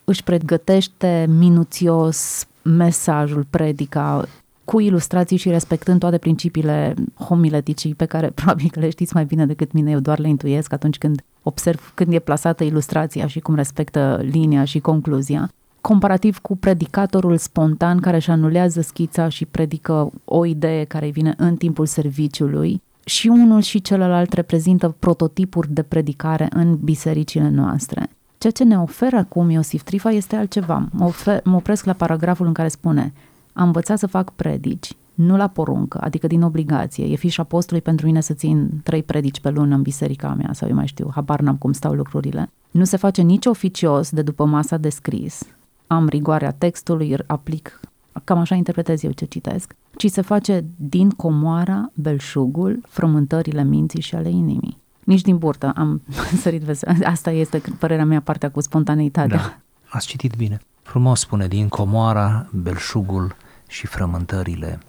își 0.03 0.23
pregătește 0.23 1.25
minuțios 1.37 2.47
mesajul, 2.75 3.45
predica, 3.49 4.25
cu 4.65 4.79
ilustrații 4.79 5.37
și 5.37 5.49
respectând 5.49 5.99
toate 5.99 6.17
principiile 6.17 6.93
homileticii 7.19 7.95
pe 7.95 8.05
care 8.05 8.29
probabil 8.35 8.69
că 8.71 8.79
le 8.79 8.89
știți 8.89 9.13
mai 9.13 9.25
bine 9.25 9.45
decât 9.45 9.71
mine, 9.71 9.91
eu 9.91 9.99
doar 9.99 10.19
le 10.19 10.27
intuiesc 10.27 10.73
atunci 10.73 10.97
când 10.97 11.21
observ 11.43 11.91
când 11.95 12.13
e 12.13 12.19
plasată 12.19 12.63
ilustrația 12.63 13.27
și 13.27 13.39
cum 13.39 13.55
respectă 13.55 14.19
linia 14.31 14.63
și 14.63 14.79
concluzia, 14.79 15.49
comparativ 15.81 16.37
cu 16.37 16.57
predicatorul 16.57 17.37
spontan 17.37 17.99
care 17.99 18.15
își 18.15 18.29
anulează 18.29 18.81
schița 18.81 19.29
și 19.29 19.45
predică 19.45 20.11
o 20.25 20.45
idee 20.45 20.83
care 20.83 21.05
îi 21.05 21.11
vine 21.11 21.33
în 21.37 21.55
timpul 21.55 21.85
serviciului 21.85 22.81
și 23.05 23.27
unul 23.27 23.61
și 23.61 23.81
celălalt 23.81 24.33
reprezintă 24.33 24.95
prototipuri 24.99 25.73
de 25.73 25.81
predicare 25.83 26.47
în 26.49 26.77
bisericile 26.83 27.49
noastre. 27.49 28.09
Ceea 28.39 28.53
ce 28.53 28.63
ne 28.63 28.79
oferă 28.79 29.15
acum 29.15 29.49
Iosif 29.49 29.83
Trifa 29.83 30.09
este 30.09 30.35
altceva. 30.35 30.87
Mă, 30.91 31.05
ofer, 31.05 31.41
mă 31.43 31.55
opresc 31.55 31.85
la 31.85 31.93
paragraful 31.93 32.45
în 32.47 32.53
care 32.53 32.67
spune 32.67 33.13
Am 33.53 33.65
învățat 33.65 33.97
să 33.97 34.07
fac 34.07 34.33
predici, 34.33 34.91
nu 35.13 35.37
la 35.37 35.47
poruncă, 35.47 35.99
adică 36.01 36.27
din 36.27 36.41
obligație. 36.41 37.05
E 37.05 37.15
fișa 37.15 37.43
postului 37.43 37.81
pentru 37.81 38.05
mine 38.05 38.21
să 38.21 38.33
țin 38.33 38.69
trei 38.83 39.03
predici 39.03 39.39
pe 39.39 39.49
lună 39.49 39.75
în 39.75 39.81
biserica 39.81 40.33
mea, 40.33 40.53
sau 40.53 40.67
eu 40.67 40.75
mai 40.75 40.87
știu, 40.87 41.11
habar 41.13 41.39
n-am 41.39 41.57
cum 41.57 41.71
stau 41.71 41.93
lucrurile. 41.93 42.49
Nu 42.71 42.83
se 42.83 42.97
face 42.97 43.21
nici 43.21 43.45
oficios 43.45 44.09
de 44.09 44.21
după 44.21 44.45
masa 44.45 44.77
de 44.77 44.89
scris. 44.89 45.41
Am 45.87 46.07
rigoarea 46.07 46.51
textului, 46.51 47.17
aplic, 47.27 47.79
cam 48.23 48.37
așa 48.37 48.55
interpretez 48.55 49.03
eu 49.03 49.11
ce 49.11 49.25
citesc, 49.25 49.75
ci 49.97 50.09
se 50.09 50.21
face 50.21 50.65
din 50.75 51.09
comoara, 51.09 51.91
belșugul, 51.93 52.81
frământările 52.87 53.63
minții 53.63 54.01
și 54.01 54.15
ale 54.15 54.29
inimii. 54.29 54.77
Nici 55.09 55.21
din 55.21 55.37
burtă 55.37 55.71
am 55.75 56.01
sărit 56.41 56.61
vezi. 56.61 56.85
Asta 56.85 57.31
este 57.31 57.61
părerea 57.79 58.05
mea, 58.05 58.21
partea 58.21 58.51
cu 58.51 58.61
spontaneitatea. 58.61 59.37
Da, 59.37 59.57
ați 59.89 60.07
citit 60.07 60.33
bine. 60.35 60.61
Frumos 60.81 61.19
spune, 61.19 61.47
din 61.47 61.67
comoara, 61.67 62.47
belșugul 62.53 63.35
și 63.67 63.87
frământările 63.87 64.79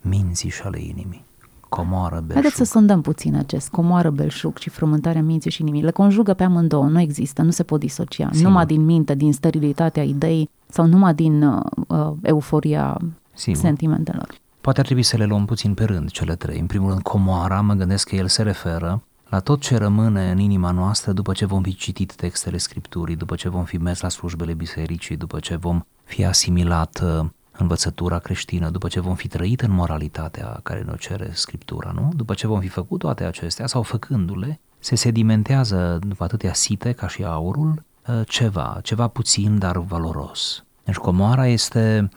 minții 0.00 0.50
și 0.50 0.62
ale 0.64 0.80
inimii. 0.80 1.24
comoară, 1.68 2.14
belșug. 2.14 2.32
Haideți 2.32 2.56
să 2.56 2.64
sondăm 2.64 3.00
puțin 3.00 3.34
acest 3.36 3.68
comoară, 3.68 4.10
belșug 4.10 4.56
și 4.58 4.70
frământarea 4.70 5.22
minții 5.22 5.50
și 5.50 5.60
inimii. 5.60 5.82
Le 5.82 5.90
conjugă 5.90 6.34
pe 6.34 6.44
amândouă, 6.44 6.84
nu 6.84 7.00
există, 7.00 7.42
nu 7.42 7.50
se 7.50 7.62
pot 7.62 7.80
disocia. 7.80 8.28
Sigur. 8.32 8.46
Numai 8.48 8.66
din 8.66 8.84
minte, 8.84 9.14
din 9.14 9.32
sterilitatea 9.32 10.02
ideii 10.02 10.50
sau 10.66 10.86
numai 10.86 11.14
din 11.14 11.42
uh, 11.42 11.62
uh, 11.88 12.12
euforia 12.22 12.96
Sigur. 13.34 13.60
sentimentelor. 13.60 14.28
Poate 14.60 14.78
ar 14.80 14.84
trebui 14.84 15.02
să 15.02 15.16
le 15.16 15.24
luăm 15.24 15.44
puțin 15.44 15.74
pe 15.74 15.84
rând, 15.84 16.10
cele 16.10 16.34
trei. 16.34 16.58
În 16.58 16.66
primul 16.66 16.88
rând, 16.88 17.02
comoara, 17.02 17.60
mă 17.60 17.74
gândesc 17.74 18.08
că 18.08 18.16
el 18.16 18.26
se 18.28 18.42
referă 18.42 19.02
la 19.32 19.40
tot 19.40 19.60
ce 19.60 19.76
rămâne 19.76 20.30
în 20.30 20.38
inima 20.38 20.70
noastră 20.70 21.12
după 21.12 21.32
ce 21.32 21.44
vom 21.44 21.62
fi 21.62 21.74
citit 21.74 22.14
textele 22.14 22.56
Scripturii, 22.56 23.16
după 23.16 23.34
ce 23.34 23.48
vom 23.48 23.64
fi 23.64 23.76
mers 23.76 24.00
la 24.00 24.08
slujbele 24.08 24.54
bisericii, 24.54 25.16
după 25.16 25.38
ce 25.38 25.56
vom 25.56 25.82
fi 26.04 26.24
asimilat 26.24 27.00
uh, 27.04 27.24
învățătura 27.52 28.18
creștină, 28.18 28.70
după 28.70 28.88
ce 28.88 29.00
vom 29.00 29.14
fi 29.14 29.28
trăit 29.28 29.60
în 29.60 29.70
moralitatea 29.70 30.60
care 30.62 30.80
ne 30.80 30.94
cere 30.98 31.30
Scriptura, 31.34 31.90
nu? 31.94 32.10
După 32.16 32.34
ce 32.34 32.46
vom 32.46 32.60
fi 32.60 32.68
făcut 32.68 32.98
toate 32.98 33.24
acestea 33.24 33.66
sau 33.66 33.82
făcându-le, 33.82 34.60
se 34.78 34.94
sedimentează 34.94 35.98
după 36.06 36.24
atâtea 36.24 36.52
site 36.52 36.92
ca 36.92 37.08
și 37.08 37.24
aurul 37.24 37.84
uh, 38.06 38.20
ceva, 38.26 38.78
ceva 38.82 39.08
puțin, 39.08 39.58
dar 39.58 39.78
valoros. 39.78 40.64
Deci 40.84 40.96
comoara 40.96 41.46
este, 41.46 42.08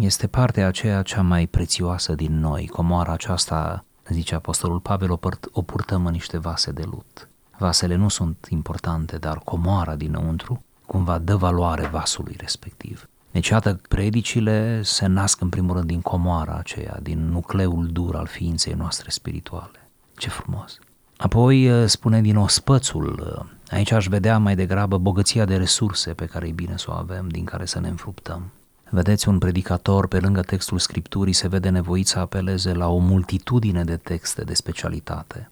este 0.00 0.26
partea 0.26 0.66
aceea 0.66 1.02
cea 1.02 1.22
mai 1.22 1.46
prețioasă 1.46 2.14
din 2.14 2.40
noi. 2.40 2.66
Comoara 2.66 3.12
aceasta, 3.12 3.84
zice 4.12 4.34
Apostolul 4.34 4.80
Pavel, 4.80 5.10
o, 5.10 5.16
părt, 5.16 5.48
o 5.52 5.62
purtăm 5.62 6.06
în 6.06 6.12
niște 6.12 6.38
vase 6.38 6.70
de 6.70 6.82
lut. 6.90 7.28
Vasele 7.58 7.94
nu 7.94 8.08
sunt 8.08 8.46
importante, 8.50 9.16
dar 9.16 9.38
comoara 9.38 9.94
dinăuntru 9.94 10.64
cumva 10.86 11.18
dă 11.18 11.36
valoare 11.36 11.86
vasului 11.86 12.36
respectiv. 12.38 13.08
Deci, 13.30 13.48
iată, 13.48 13.80
predicile 13.88 14.82
se 14.82 15.06
nasc 15.06 15.40
în 15.40 15.48
primul 15.48 15.74
rând 15.74 15.86
din 15.86 16.00
comoara 16.00 16.54
aceea, 16.54 16.98
din 17.02 17.28
nucleul 17.28 17.86
dur 17.86 18.16
al 18.16 18.26
ființei 18.26 18.72
noastre 18.72 19.10
spirituale. 19.10 19.88
Ce 20.16 20.28
frumos! 20.28 20.78
Apoi 21.16 21.88
spune 21.88 22.20
din 22.20 22.36
ospățul, 22.36 23.46
aici 23.70 23.90
aș 23.90 24.06
vedea 24.06 24.38
mai 24.38 24.54
degrabă 24.54 24.98
bogăția 24.98 25.44
de 25.44 25.56
resurse 25.56 26.12
pe 26.12 26.24
care 26.24 26.46
e 26.46 26.52
bine 26.52 26.76
să 26.76 26.86
o 26.88 26.92
avem, 26.92 27.28
din 27.28 27.44
care 27.44 27.64
să 27.64 27.80
ne 27.80 27.88
înfruptăm. 27.88 28.50
Vedeți, 28.94 29.28
un 29.28 29.38
predicator, 29.38 30.06
pe 30.06 30.18
lângă 30.18 30.40
textul 30.40 30.78
Scripturii, 30.78 31.32
se 31.32 31.48
vede 31.48 31.68
nevoit 31.68 32.06
să 32.06 32.18
apeleze 32.18 32.72
la 32.72 32.88
o 32.88 32.98
multitudine 32.98 33.84
de 33.84 33.96
texte 33.96 34.42
de 34.42 34.54
specialitate, 34.54 35.50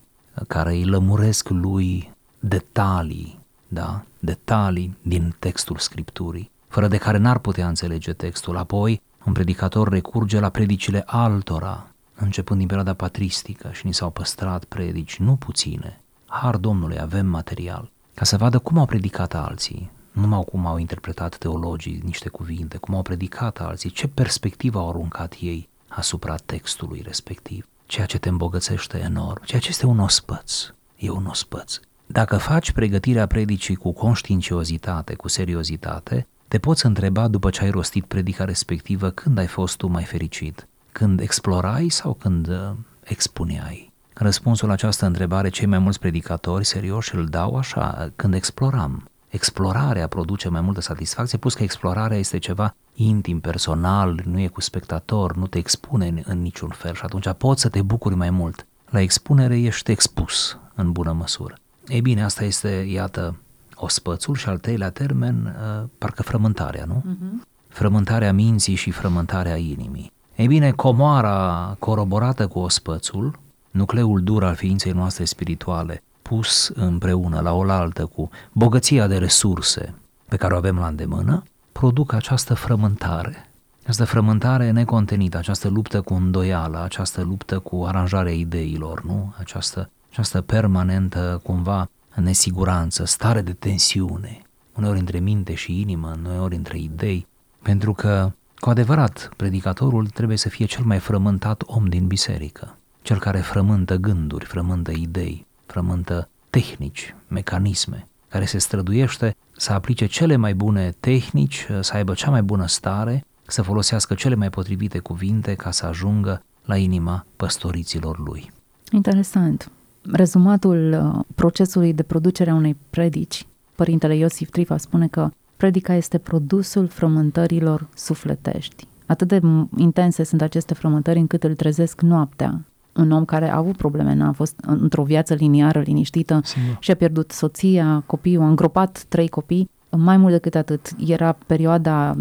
care 0.49 0.73
îi 0.73 0.85
lămuresc 0.85 1.49
lui 1.49 2.13
detalii, 2.39 3.39
da? 3.69 4.03
detalii 4.19 4.97
din 5.03 5.35
textul 5.39 5.77
Scripturii, 5.77 6.51
fără 6.69 6.89
de 6.89 6.97
care 6.97 7.19
n-ar 7.19 7.39
putea 7.39 7.69
înțelege 7.69 8.13
textul. 8.13 8.57
Apoi, 8.57 9.03
un 9.25 9.33
predicator 9.33 9.89
recurge 9.89 10.41
la 10.41 10.49
predicile 10.49 11.03
altora, 11.07 11.87
începând 12.15 12.59
din 12.59 12.69
perioada 12.69 12.95
patristică 12.95 13.71
și 13.73 13.87
ni 13.87 13.95
s-au 13.95 14.11
păstrat 14.11 14.65
predici, 14.65 15.19
nu 15.19 15.37
puține. 15.37 16.01
Har 16.27 16.57
Domnului, 16.57 17.01
avem 17.01 17.27
material, 17.27 17.91
ca 18.15 18.25
să 18.25 18.37
vadă 18.37 18.59
cum 18.59 18.79
au 18.79 18.87
predicat 18.87 19.35
alții, 19.35 19.91
numai 20.13 20.45
cum 20.45 20.67
au 20.67 20.79
interpretat 20.79 21.37
teologii 21.37 22.01
niște 22.05 22.29
cuvinte, 22.29 22.77
cum 22.77 22.95
au 22.95 23.03
predicat 23.03 23.61
alții, 23.61 23.91
ce 23.91 24.09
perspectivă 24.09 24.79
au 24.79 24.89
aruncat 24.89 25.37
ei 25.41 25.69
asupra 25.89 26.35
textului 26.35 27.03
respectiv, 27.05 27.69
ceea 27.87 28.07
ce 28.07 28.19
te 28.19 28.29
îmbogățește 28.29 28.99
enorm, 28.99 29.45
ceea 29.45 29.61
ce 29.61 29.69
este 29.69 29.87
un 29.87 29.99
ospăț, 29.99 30.73
e 30.97 31.11
un 31.11 31.27
ospăț. 31.27 31.81
Dacă 32.07 32.37
faci 32.37 32.73
pregătirea 32.73 33.27
predicii 33.27 33.75
cu 33.75 33.93
conștiinciozitate, 33.93 35.15
cu 35.15 35.29
seriozitate, 35.29 36.27
te 36.49 36.59
poți 36.59 36.87
întreba 36.87 37.29
după 37.29 37.51
ce 37.51 37.63
ai 37.63 37.71
rostit 37.71 38.05
predica 38.05 38.45
respectivă 38.45 39.11
când 39.11 39.39
ai 39.39 39.47
fost 39.47 39.77
tu 39.77 39.87
mai 39.87 40.05
fericit, 40.05 40.69
când 40.93 41.21
explorai 41.21 41.89
sau 41.89 42.15
când 42.15 42.49
uh, 42.49 42.71
expuneai. 43.03 43.93
Răspunsul 44.15 44.67
la 44.67 44.73
această 44.73 45.07
întrebare 45.07 45.49
cei 45.49 45.67
mai 45.67 45.79
mulți 45.79 45.99
predicatori 45.99 46.65
serioși 46.65 47.15
îl 47.15 47.27
dau 47.27 47.57
așa, 47.57 48.13
când 48.17 48.35
exploram. 48.35 49.10
Explorarea 49.31 50.07
produce 50.07 50.49
mai 50.49 50.61
multă 50.61 50.81
satisfacție, 50.81 51.39
plus 51.39 51.55
că 51.55 51.63
explorarea 51.63 52.17
este 52.17 52.39
ceva 52.39 52.75
intim, 52.95 53.41
personal, 53.41 54.23
nu 54.25 54.41
e 54.41 54.47
cu 54.47 54.61
spectator, 54.61 55.37
nu 55.37 55.47
te 55.47 55.59
expune 55.59 56.07
în, 56.07 56.23
în 56.25 56.43
niciun 56.43 56.69
fel 56.69 56.95
și 56.95 57.03
atunci 57.05 57.29
poți 57.39 57.61
să 57.61 57.69
te 57.69 57.83
bucuri 57.83 58.15
mai 58.15 58.31
mult. 58.31 58.67
La 58.91 59.01
expunere 59.01 59.59
ești 59.59 59.91
expus 59.91 60.59
în 60.75 60.93
bună 60.93 61.13
măsură. 61.13 61.55
Ei 61.89 62.01
bine, 62.01 62.25
asta 62.25 62.45
este, 62.45 62.69
iată, 62.69 63.37
ospățul 63.75 64.35
și 64.35 64.49
al 64.49 64.59
treilea 64.59 64.91
termen, 64.91 65.45
uh, 65.47 65.89
parcă 65.99 66.23
frământarea, 66.23 66.85
nu? 66.85 67.03
Uh-huh. 67.07 67.47
Frământarea 67.69 68.33
minții 68.33 68.75
și 68.75 68.91
frământarea 68.91 69.57
inimii. 69.57 70.13
Ei 70.37 70.47
bine, 70.47 70.71
comoara 70.71 71.77
coroborată 71.79 72.47
cu 72.47 72.59
ospățul, 72.59 73.39
nucleul 73.71 74.23
dur 74.23 74.45
al 74.45 74.55
ființei 74.55 74.93
noastre 74.93 75.25
spirituale, 75.25 76.03
pus 76.31 76.71
împreună 76.75 77.41
la 77.41 77.53
oaltă 77.53 78.07
cu 78.07 78.31
bogăția 78.53 79.07
de 79.07 79.19
resurse 79.19 79.95
pe 80.29 80.37
care 80.37 80.55
o 80.55 80.57
avem 80.57 80.79
la 80.79 80.87
îndemână, 80.87 81.43
produc 81.73 82.13
această 82.13 82.55
frământare. 82.55 83.51
Această 83.83 84.05
frământare 84.05 84.71
necontenită, 84.71 85.39
această 85.39 85.69
luptă 85.69 86.01
cu 86.01 86.15
îndoială, 86.15 86.83
această 86.83 87.23
luptă 87.23 87.59
cu 87.59 87.85
aranjarea 87.87 88.33
ideilor, 88.33 89.05
nu? 89.05 89.35
Această, 89.39 89.91
această 90.11 90.41
permanentă, 90.41 91.41
cumva, 91.43 91.89
nesiguranță, 92.15 93.05
stare 93.05 93.43
de 93.43 93.53
tensiune, 93.53 94.43
uneori 94.77 94.99
între 94.99 95.19
minte 95.19 95.55
și 95.55 95.81
inimă, 95.81 96.17
uneori 96.25 96.57
între 96.57 96.79
idei, 96.79 97.27
pentru 97.63 97.93
că, 97.93 98.33
cu 98.59 98.71
adevărat, 98.71 99.31
predicatorul 99.37 100.07
trebuie 100.07 100.37
să 100.37 100.49
fie 100.49 100.65
cel 100.65 100.85
mai 100.85 100.99
frământat 100.99 101.63
om 101.67 101.87
din 101.87 102.07
biserică, 102.07 102.77
cel 103.03 103.19
care 103.19 103.39
frământă 103.39 103.97
gânduri, 103.97 104.45
frământă 104.45 104.91
idei, 104.91 105.49
frământă 105.71 106.29
tehnici, 106.51 107.15
mecanisme, 107.29 108.09
care 108.29 108.45
se 108.45 108.59
străduiește 108.59 109.37
să 109.57 109.73
aplice 109.73 110.07
cele 110.07 110.37
mai 110.37 110.55
bune 110.55 110.95
tehnici, 111.01 111.67
să 111.81 111.93
aibă 111.95 112.15
cea 112.15 112.31
mai 112.31 112.43
bună 112.43 112.67
stare, 112.67 113.25
să 113.47 113.63
folosească 113.63 114.15
cele 114.15 114.35
mai 114.35 114.51
potrivite 114.51 114.99
cuvinte 114.99 115.55
ca 115.55 115.71
să 115.71 115.87
ajungă 115.87 116.43
la 116.65 116.77
inima 116.77 117.27
păstoriților 117.37 118.19
lui. 118.19 118.53
Interesant. 118.93 119.71
Rezumatul 120.13 121.13
uh, 121.17 121.25
procesului 121.35 121.93
de 121.93 122.03
producere 122.03 122.51
a 122.51 122.55
unei 122.55 122.77
predici, 122.91 123.47
părintele 123.75 124.17
Iosif 124.17 124.51
Trifa 124.51 124.77
spune 124.77 125.09
că 125.09 125.31
predica 125.57 125.95
este 125.95 126.19
produsul 126.19 126.87
frământărilor 126.87 127.89
sufletești. 127.95 128.87
Atât 129.07 129.29
de 129.29 129.41
intense 129.77 130.23
sunt 130.23 130.41
aceste 130.43 130.75
frământări 130.75 131.19
încât 131.19 131.45
îl 131.45 131.55
trezesc 131.55 132.01
noaptea. 132.01 132.61
Un 132.97 133.11
om 133.11 133.25
care 133.25 133.51
a 133.51 133.57
avut 133.57 133.77
probleme, 133.77 134.15
n-a 134.15 134.33
fost 134.33 134.55
într-o 134.67 135.03
viață 135.03 135.35
liniară, 135.35 135.81
liniștită 135.81 136.41
Sigur. 136.45 136.77
și 136.79 136.91
a 136.91 136.95
pierdut 136.95 137.31
soția, 137.31 138.03
copiii, 138.07 138.37
a 138.37 138.49
îngropat 138.49 139.05
trei 139.09 139.29
copii. 139.29 139.71
Mai 139.97 140.17
mult 140.17 140.33
decât 140.33 140.55
atât, 140.55 140.91
era 141.07 141.37
perioada 141.47 142.17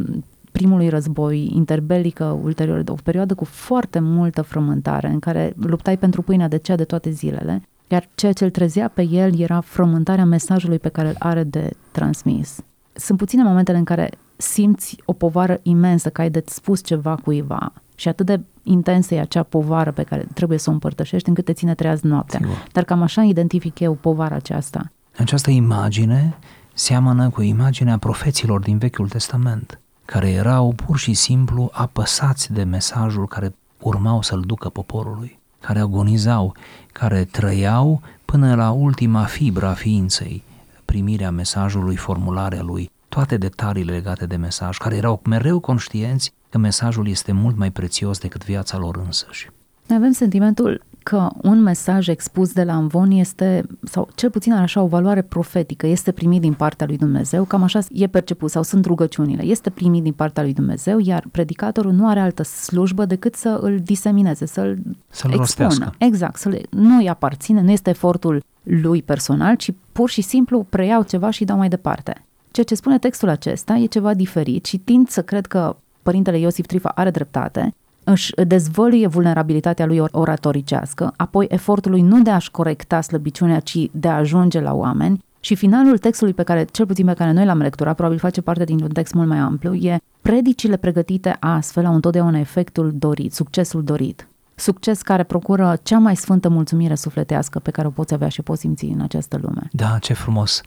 primului 0.52 0.90
război 0.90 1.52
interbelică 1.54 2.40
ulterior, 2.44 2.84
o 2.88 2.96
perioadă 3.04 3.34
cu 3.34 3.46
foarte 3.46 4.00
multă 4.00 4.42
frământare, 4.42 5.08
în 5.08 5.20
care 5.20 5.54
luptai 5.58 5.98
pentru 5.98 6.22
pâinea 6.22 6.48
de 6.48 6.58
cea 6.58 6.76
de 6.76 6.84
toate 6.84 7.10
zilele, 7.10 7.62
iar 7.88 8.08
ceea 8.16 8.34
ce 8.34 8.44
îl 8.44 8.50
trezea 8.50 8.88
pe 8.88 9.02
el 9.02 9.40
era 9.40 9.60
frământarea 9.60 10.26
mesajului 10.26 10.80
pe 10.80 10.90
care 10.90 11.08
îl 11.08 11.16
are 11.20 11.44
de 11.44 11.70
transmis. 11.92 12.60
Sunt 12.94 13.18
puține 13.18 13.44
momentele 13.44 13.78
în 13.78 13.84
care 13.84 14.10
simți 14.38 14.98
o 15.06 15.14
povară 15.14 15.60
imensă, 15.64 16.10
că 16.10 16.22
ai 16.22 16.30
de 16.30 16.44
spus 16.46 16.84
ceva 16.84 17.16
cuiva 17.16 17.74
și 18.00 18.08
atât 18.08 18.26
de 18.26 18.40
intensă 18.64 19.14
e 19.14 19.20
acea 19.20 19.44
povară 19.44 19.92
pe 19.92 20.04
care 20.04 20.28
trebuie 20.34 20.58
să 20.58 20.70
o 20.70 20.74
împărtășești 20.74 21.30
încât 21.30 21.46
te 21.46 21.54
ține 21.54 21.76
treaz 21.76 22.02
noaptea. 22.02 22.40
Sigur. 22.42 22.68
Dar 22.72 22.84
cam 22.84 23.02
așa 23.02 23.24
identific 23.24 23.80
eu 23.80 23.94
povara 23.94 24.36
aceasta. 24.36 24.92
Această 25.18 25.50
imagine 25.50 26.38
seamănă 26.74 27.30
cu 27.30 27.42
imaginea 27.42 27.98
profeților 27.98 28.60
din 28.60 28.78
Vechiul 28.78 29.10
Testament, 29.10 29.80
care 30.06 30.30
erau 30.30 30.74
pur 30.86 30.98
și 30.98 31.14
simplu 31.14 31.70
apăsați 31.72 32.54
de 32.54 32.64
mesajul 32.64 33.28
care 33.28 33.56
urmau 33.80 34.22
să-l 34.22 34.42
ducă 34.46 34.70
poporului, 34.70 35.40
care 35.60 35.80
agonizau, 35.80 36.56
care 36.92 37.24
trăiau 37.24 38.02
până 38.26 38.56
la 38.56 38.72
ultima 38.72 39.24
fibră 39.24 39.68
a 39.68 39.74
ființei, 39.74 40.44
primirea 40.86 41.32
mesajului, 41.32 41.96
formularea 41.96 42.62
lui, 42.62 42.92
toate 43.10 43.38
detaliile 43.38 43.92
legate 43.92 44.26
de 44.26 44.36
mesaj, 44.36 44.78
care 44.78 44.96
erau 44.96 45.22
mereu 45.24 45.60
conștienți 45.60 46.34
că 46.50 46.58
mesajul 46.58 47.08
este 47.08 47.32
mult 47.32 47.58
mai 47.58 47.72
prețios 47.72 48.20
decât 48.20 48.46
viața 48.46 48.78
lor 48.78 49.02
însăși. 49.06 49.50
Noi 49.88 49.98
avem 49.98 50.12
sentimentul 50.12 50.82
că 51.04 51.30
un 51.42 51.62
mesaj 51.62 52.08
expus 52.08 52.54
de 52.54 52.64
la 52.64 52.74
Amvon 52.74 53.12
este, 53.12 53.66
sau 53.84 54.10
cel 54.16 54.30
puțin 54.30 54.54
are 54.54 54.62
așa 54.62 54.82
o 54.82 54.88
valoare 54.88 55.22
profetică, 55.22 55.88
este 55.88 56.12
primit 56.12 56.42
din 56.42 56.54
partea 56.54 56.86
lui 56.86 56.98
Dumnezeu, 56.98 57.44
cam 57.44 57.64
așa 57.64 57.80
e 57.92 58.08
perceput 58.08 58.52
sau 58.52 58.64
sunt 58.64 58.86
rugăciunile, 58.86 59.44
este 59.44 59.70
primit 59.70 60.04
din 60.04 60.14
partea 60.14 60.44
lui 60.44 60.54
Dumnezeu, 60.54 61.00
iar 61.00 61.24
predicatorul 61.32 61.92
nu 61.92 62.08
are 62.08 62.20
altă 62.20 62.44
slujbă 62.44 63.06
decât 63.06 63.36
să 63.36 63.60
îl 63.62 63.80
disemineze, 63.80 64.46
să-l 64.46 64.78
Să-l 65.10 65.32
expună. 65.32 65.38
rostească. 65.38 65.94
Exact, 65.98 66.38
să 66.38 66.62
nu 66.70 66.98
îi 66.98 67.10
aparține, 67.10 67.62
nu 67.62 67.72
este 67.72 67.90
efortul 67.90 68.44
lui 68.64 69.02
personal, 69.02 69.56
ci 69.56 69.72
pur 69.92 70.10
și 70.10 70.22
simplu 70.22 70.66
preiau 70.70 71.04
ceva 71.04 71.30
și 71.30 71.46
dau 71.46 71.58
mai 71.58 71.70
departe. 71.70 72.26
Ceea 72.52 72.66
ce 72.66 72.76
spune 72.76 73.00
textul 73.00 73.30
acesta 73.30 73.76
e 73.76 73.86
ceva 73.86 74.14
diferit 74.14 74.66
și 74.66 74.78
tind 74.78 75.10
să 75.10 75.22
cred 75.22 75.46
că 75.46 75.76
părintele 76.10 76.40
Iosif 76.40 76.66
Trifa 76.66 76.90
are 76.96 77.10
dreptate, 77.10 77.76
își 78.04 78.32
dezvăluie 78.48 79.08
vulnerabilitatea 79.08 79.86
lui 79.86 80.02
oratoricească, 80.12 81.14
apoi 81.16 81.46
efortul 81.50 81.92
lui 81.92 82.02
nu 82.02 82.22
de 82.22 82.30
a-și 82.30 82.52
corecta 82.52 83.02
slăbiciunea, 83.02 83.60
ci 83.60 83.78
de 83.92 84.08
a 84.08 84.16
ajunge 84.16 84.60
la 84.60 84.74
oameni, 84.74 85.24
și 85.40 85.56
finalul 85.56 85.98
textului 85.98 86.34
pe 86.34 86.44
care, 86.44 86.66
cel 86.72 86.86
puțin 86.86 87.06
pe 87.06 87.14
care 87.14 87.32
noi 87.32 87.46
l-am 87.46 87.60
lecturat, 87.60 87.96
probabil 87.96 88.20
face 88.20 88.42
parte 88.42 88.64
dintr-un 88.64 88.90
text 88.90 89.14
mult 89.14 89.28
mai 89.28 89.38
amplu, 89.38 89.74
e 89.74 89.98
predicile 90.22 90.78
pregătite 90.78 91.38
astfel 91.40 91.86
au 91.86 91.94
întotdeauna 91.94 92.40
efectul 92.40 92.92
dorit, 92.96 93.34
succesul 93.34 93.84
dorit. 93.84 94.28
Succes 94.56 95.02
care 95.02 95.24
procură 95.24 95.78
cea 95.84 95.98
mai 95.98 96.16
sfântă 96.16 96.50
mulțumire 96.50 96.96
sufletească 96.96 97.60
pe 97.60 97.72
care 97.72 97.88
o 97.88 97.92
poți 97.92 98.14
avea 98.14 98.30
și 98.30 98.42
poți 98.42 98.60
simți 98.60 98.86
în 98.86 99.02
această 99.02 99.40
lume. 99.42 99.68
Da, 99.72 99.98
ce 100.02 100.14
frumos! 100.14 100.62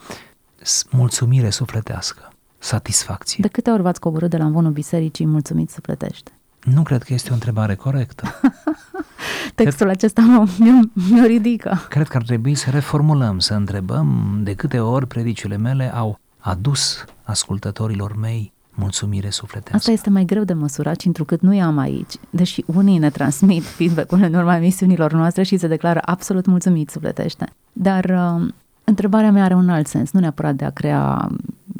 Mulțumire 0.90 1.50
sufletească, 1.50 2.31
satisfacție. 2.62 3.38
De 3.40 3.48
câte 3.48 3.70
ori 3.70 3.82
v-ați 3.82 4.00
coborât 4.00 4.30
de 4.30 4.36
la 4.36 4.44
învonul 4.44 4.70
bisericii 4.70 5.26
mulțumit 5.26 5.70
sufletește? 5.70 6.32
Nu 6.64 6.82
cred 6.82 7.02
că 7.02 7.14
este 7.14 7.30
o 7.30 7.34
întrebare 7.34 7.74
corectă. 7.74 8.40
Textul 9.54 9.86
cred, 9.86 9.96
acesta 9.96 10.22
mă, 10.22 10.48
mi-o 11.10 11.26
ridică. 11.26 11.78
Cred 11.88 12.08
că 12.08 12.16
ar 12.16 12.22
trebui 12.22 12.54
să 12.54 12.70
reformulăm, 12.70 13.38
să 13.38 13.54
întrebăm 13.54 14.38
de 14.42 14.54
câte 14.54 14.78
ori 14.78 15.06
predicile 15.06 15.56
mele 15.56 15.94
au 15.94 16.18
adus 16.38 17.04
ascultătorilor 17.22 18.16
mei 18.16 18.52
mulțumire 18.74 19.30
sufletească. 19.30 19.76
Asta 19.76 19.90
este 19.90 20.10
mai 20.10 20.24
greu 20.24 20.44
de 20.44 20.52
măsurat 20.52 21.00
și 21.00 21.06
întrucât 21.06 21.40
nu 21.40 21.54
i-am 21.54 21.78
aici, 21.78 22.14
deși 22.30 22.64
unii 22.66 22.98
ne 22.98 23.10
transmit 23.10 23.64
feedback-ul 23.64 24.22
în 24.22 24.34
urma 24.34 24.56
emisiunilor 24.56 25.12
noastre 25.12 25.42
și 25.42 25.56
se 25.56 25.66
declară 25.66 26.00
absolut 26.04 26.46
mulțumit 26.46 26.90
sufletește. 26.90 27.52
Dar 27.72 28.04
uh, 28.04 28.48
întrebarea 28.92 29.32
mea 29.32 29.44
are 29.44 29.54
un 29.54 29.68
alt 29.68 29.86
sens, 29.86 30.10
nu 30.10 30.20
neapărat 30.20 30.54
de 30.54 30.64
a 30.64 30.70
crea, 30.70 31.30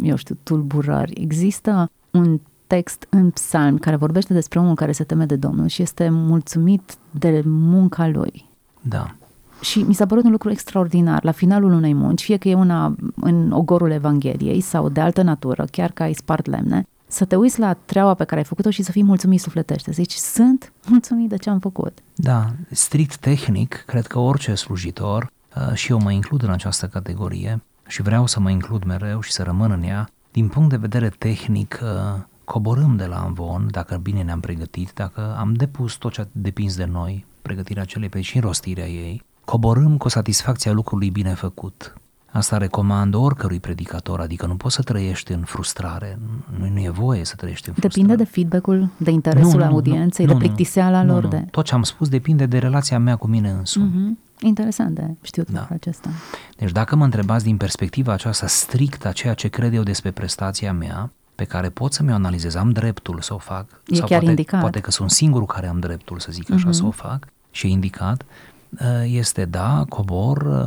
eu 0.02 0.16
știu, 0.16 0.36
tulburări. 0.42 1.20
Există 1.20 1.90
un 2.10 2.40
text 2.66 3.06
în 3.08 3.30
psalm 3.30 3.78
care 3.78 3.96
vorbește 3.96 4.32
despre 4.32 4.58
omul 4.58 4.74
care 4.74 4.92
se 4.92 5.04
teme 5.04 5.24
de 5.24 5.36
Domnul 5.36 5.66
și 5.66 5.82
este 5.82 6.08
mulțumit 6.10 6.96
de 7.10 7.42
munca 7.46 8.08
lui. 8.08 8.48
Da. 8.80 9.14
Și 9.60 9.78
mi 9.82 9.94
s-a 9.94 10.06
părut 10.06 10.24
un 10.24 10.30
lucru 10.30 10.50
extraordinar. 10.50 11.24
La 11.24 11.30
finalul 11.30 11.72
unei 11.72 11.94
munci, 11.94 12.22
fie 12.22 12.36
că 12.36 12.48
e 12.48 12.54
una 12.54 12.94
în 13.14 13.50
ogorul 13.50 13.90
Evangheliei 13.90 14.60
sau 14.60 14.88
de 14.88 15.00
altă 15.00 15.22
natură, 15.22 15.64
chiar 15.70 15.90
că 15.90 16.02
ai 16.02 16.12
spart 16.12 16.46
lemne, 16.46 16.86
să 17.06 17.24
te 17.24 17.36
uiți 17.36 17.58
la 17.58 17.72
treaba 17.72 18.14
pe 18.14 18.24
care 18.24 18.40
ai 18.40 18.46
făcut-o 18.46 18.70
și 18.70 18.82
să 18.82 18.90
fii 18.90 19.04
mulțumit 19.04 19.40
sufletește. 19.40 19.92
Să 19.92 20.02
zici, 20.02 20.14
sunt 20.14 20.72
mulțumit 20.86 21.28
de 21.28 21.36
ce 21.36 21.50
am 21.50 21.58
făcut. 21.58 21.98
Da, 22.14 22.46
strict 22.70 23.16
tehnic, 23.16 23.82
cred 23.86 24.06
că 24.06 24.18
orice 24.18 24.54
slujitor, 24.54 25.22
uh, 25.22 25.41
și 25.74 25.90
eu 25.90 26.00
mă 26.00 26.12
includ 26.12 26.42
în 26.42 26.50
această 26.50 26.86
categorie 26.86 27.62
și 27.86 28.02
vreau 28.02 28.26
să 28.26 28.40
mă 28.40 28.50
includ 28.50 28.84
mereu 28.84 29.20
și 29.20 29.32
să 29.32 29.42
rămân 29.42 29.70
în 29.70 29.82
ea, 29.82 30.08
din 30.32 30.48
punct 30.48 30.70
de 30.70 30.76
vedere 30.76 31.08
tehnic, 31.08 31.80
uh, 31.82 32.20
coborâm 32.44 32.96
de 32.96 33.04
la 33.04 33.16
Amvon, 33.16 33.68
dacă 33.70 33.96
bine 34.02 34.22
ne-am 34.22 34.40
pregătit, 34.40 34.90
dacă 34.94 35.36
am 35.38 35.52
depus 35.52 35.94
tot 35.94 36.12
ce 36.12 36.26
depins 36.32 36.76
de 36.76 36.84
noi, 36.84 37.24
pregătirea 37.42 37.82
acelei 37.82 38.08
pe 38.08 38.20
și 38.20 38.40
rostirea 38.40 38.88
ei, 38.88 39.22
coborâm 39.44 39.96
cu 39.96 40.08
satisfacția 40.08 40.72
lucrului 40.72 41.10
bine 41.10 41.34
făcut. 41.34 41.94
Asta 42.30 42.56
recomand 42.56 43.14
oricărui 43.14 43.60
predicator, 43.60 44.20
adică 44.20 44.46
nu 44.46 44.54
poți 44.54 44.74
să 44.74 44.82
trăiești 44.82 45.32
în 45.32 45.42
frustrare, 45.42 46.18
nu, 46.58 46.68
nu 46.68 46.80
e 46.80 46.90
voie 46.90 47.24
să 47.24 47.34
trăiești 47.36 47.68
în 47.68 47.74
frustrare. 47.74 48.04
Depinde 48.04 48.24
de 48.24 48.30
feedback-ul, 48.30 48.88
de 48.96 49.10
interesul 49.10 49.58
nu, 49.58 49.66
nu, 49.66 49.72
audienței, 49.72 50.26
nu, 50.26 50.32
de 50.32 50.38
plictiseala 50.38 51.02
nu, 51.02 51.12
lor. 51.12 51.22
Nu. 51.22 51.28
De... 51.28 51.44
Tot 51.50 51.64
ce 51.64 51.74
am 51.74 51.82
spus 51.82 52.08
depinde 52.08 52.46
de 52.46 52.58
relația 52.58 52.98
mea 52.98 53.16
cu 53.16 53.26
mine 53.26 53.50
însumi. 53.50 53.90
Mm-hmm. 53.90 54.31
Interesant 54.42 54.94
de 54.94 55.14
știut 55.22 55.50
da. 55.50 55.68
acesta. 55.70 56.08
Deci 56.56 56.70
dacă 56.70 56.96
mă 56.96 57.04
întrebați 57.04 57.44
din 57.44 57.56
perspectiva 57.56 58.12
aceasta 58.12 58.46
strictă 58.46 59.08
a 59.08 59.12
ceea 59.12 59.34
ce 59.34 59.48
cred 59.48 59.74
eu 59.74 59.82
despre 59.82 60.10
prestația 60.10 60.72
mea, 60.72 61.10
pe 61.34 61.44
care 61.44 61.68
pot 61.68 61.92
să 61.92 62.02
mi-o 62.02 62.14
analizez, 62.14 62.54
am 62.54 62.70
dreptul 62.70 63.20
să 63.20 63.34
o 63.34 63.38
fac. 63.38 63.66
E 63.86 63.94
sau 63.94 64.06
chiar 64.06 64.18
poate, 64.18 64.30
indicat. 64.30 64.60
poate 64.60 64.80
că 64.80 64.90
sunt 64.90 65.10
singurul 65.10 65.46
care 65.46 65.66
am 65.66 65.78
dreptul 65.78 66.18
să 66.18 66.32
zic 66.32 66.50
așa, 66.50 66.68
uh-huh. 66.68 66.72
să 66.72 66.84
o 66.84 66.90
fac 66.90 67.26
și 67.50 67.66
e 67.66 67.70
indicat, 67.70 68.24
uh, 68.70 69.02
este 69.04 69.44
da, 69.44 69.84
cobor 69.88 70.42
uh, 70.42 70.66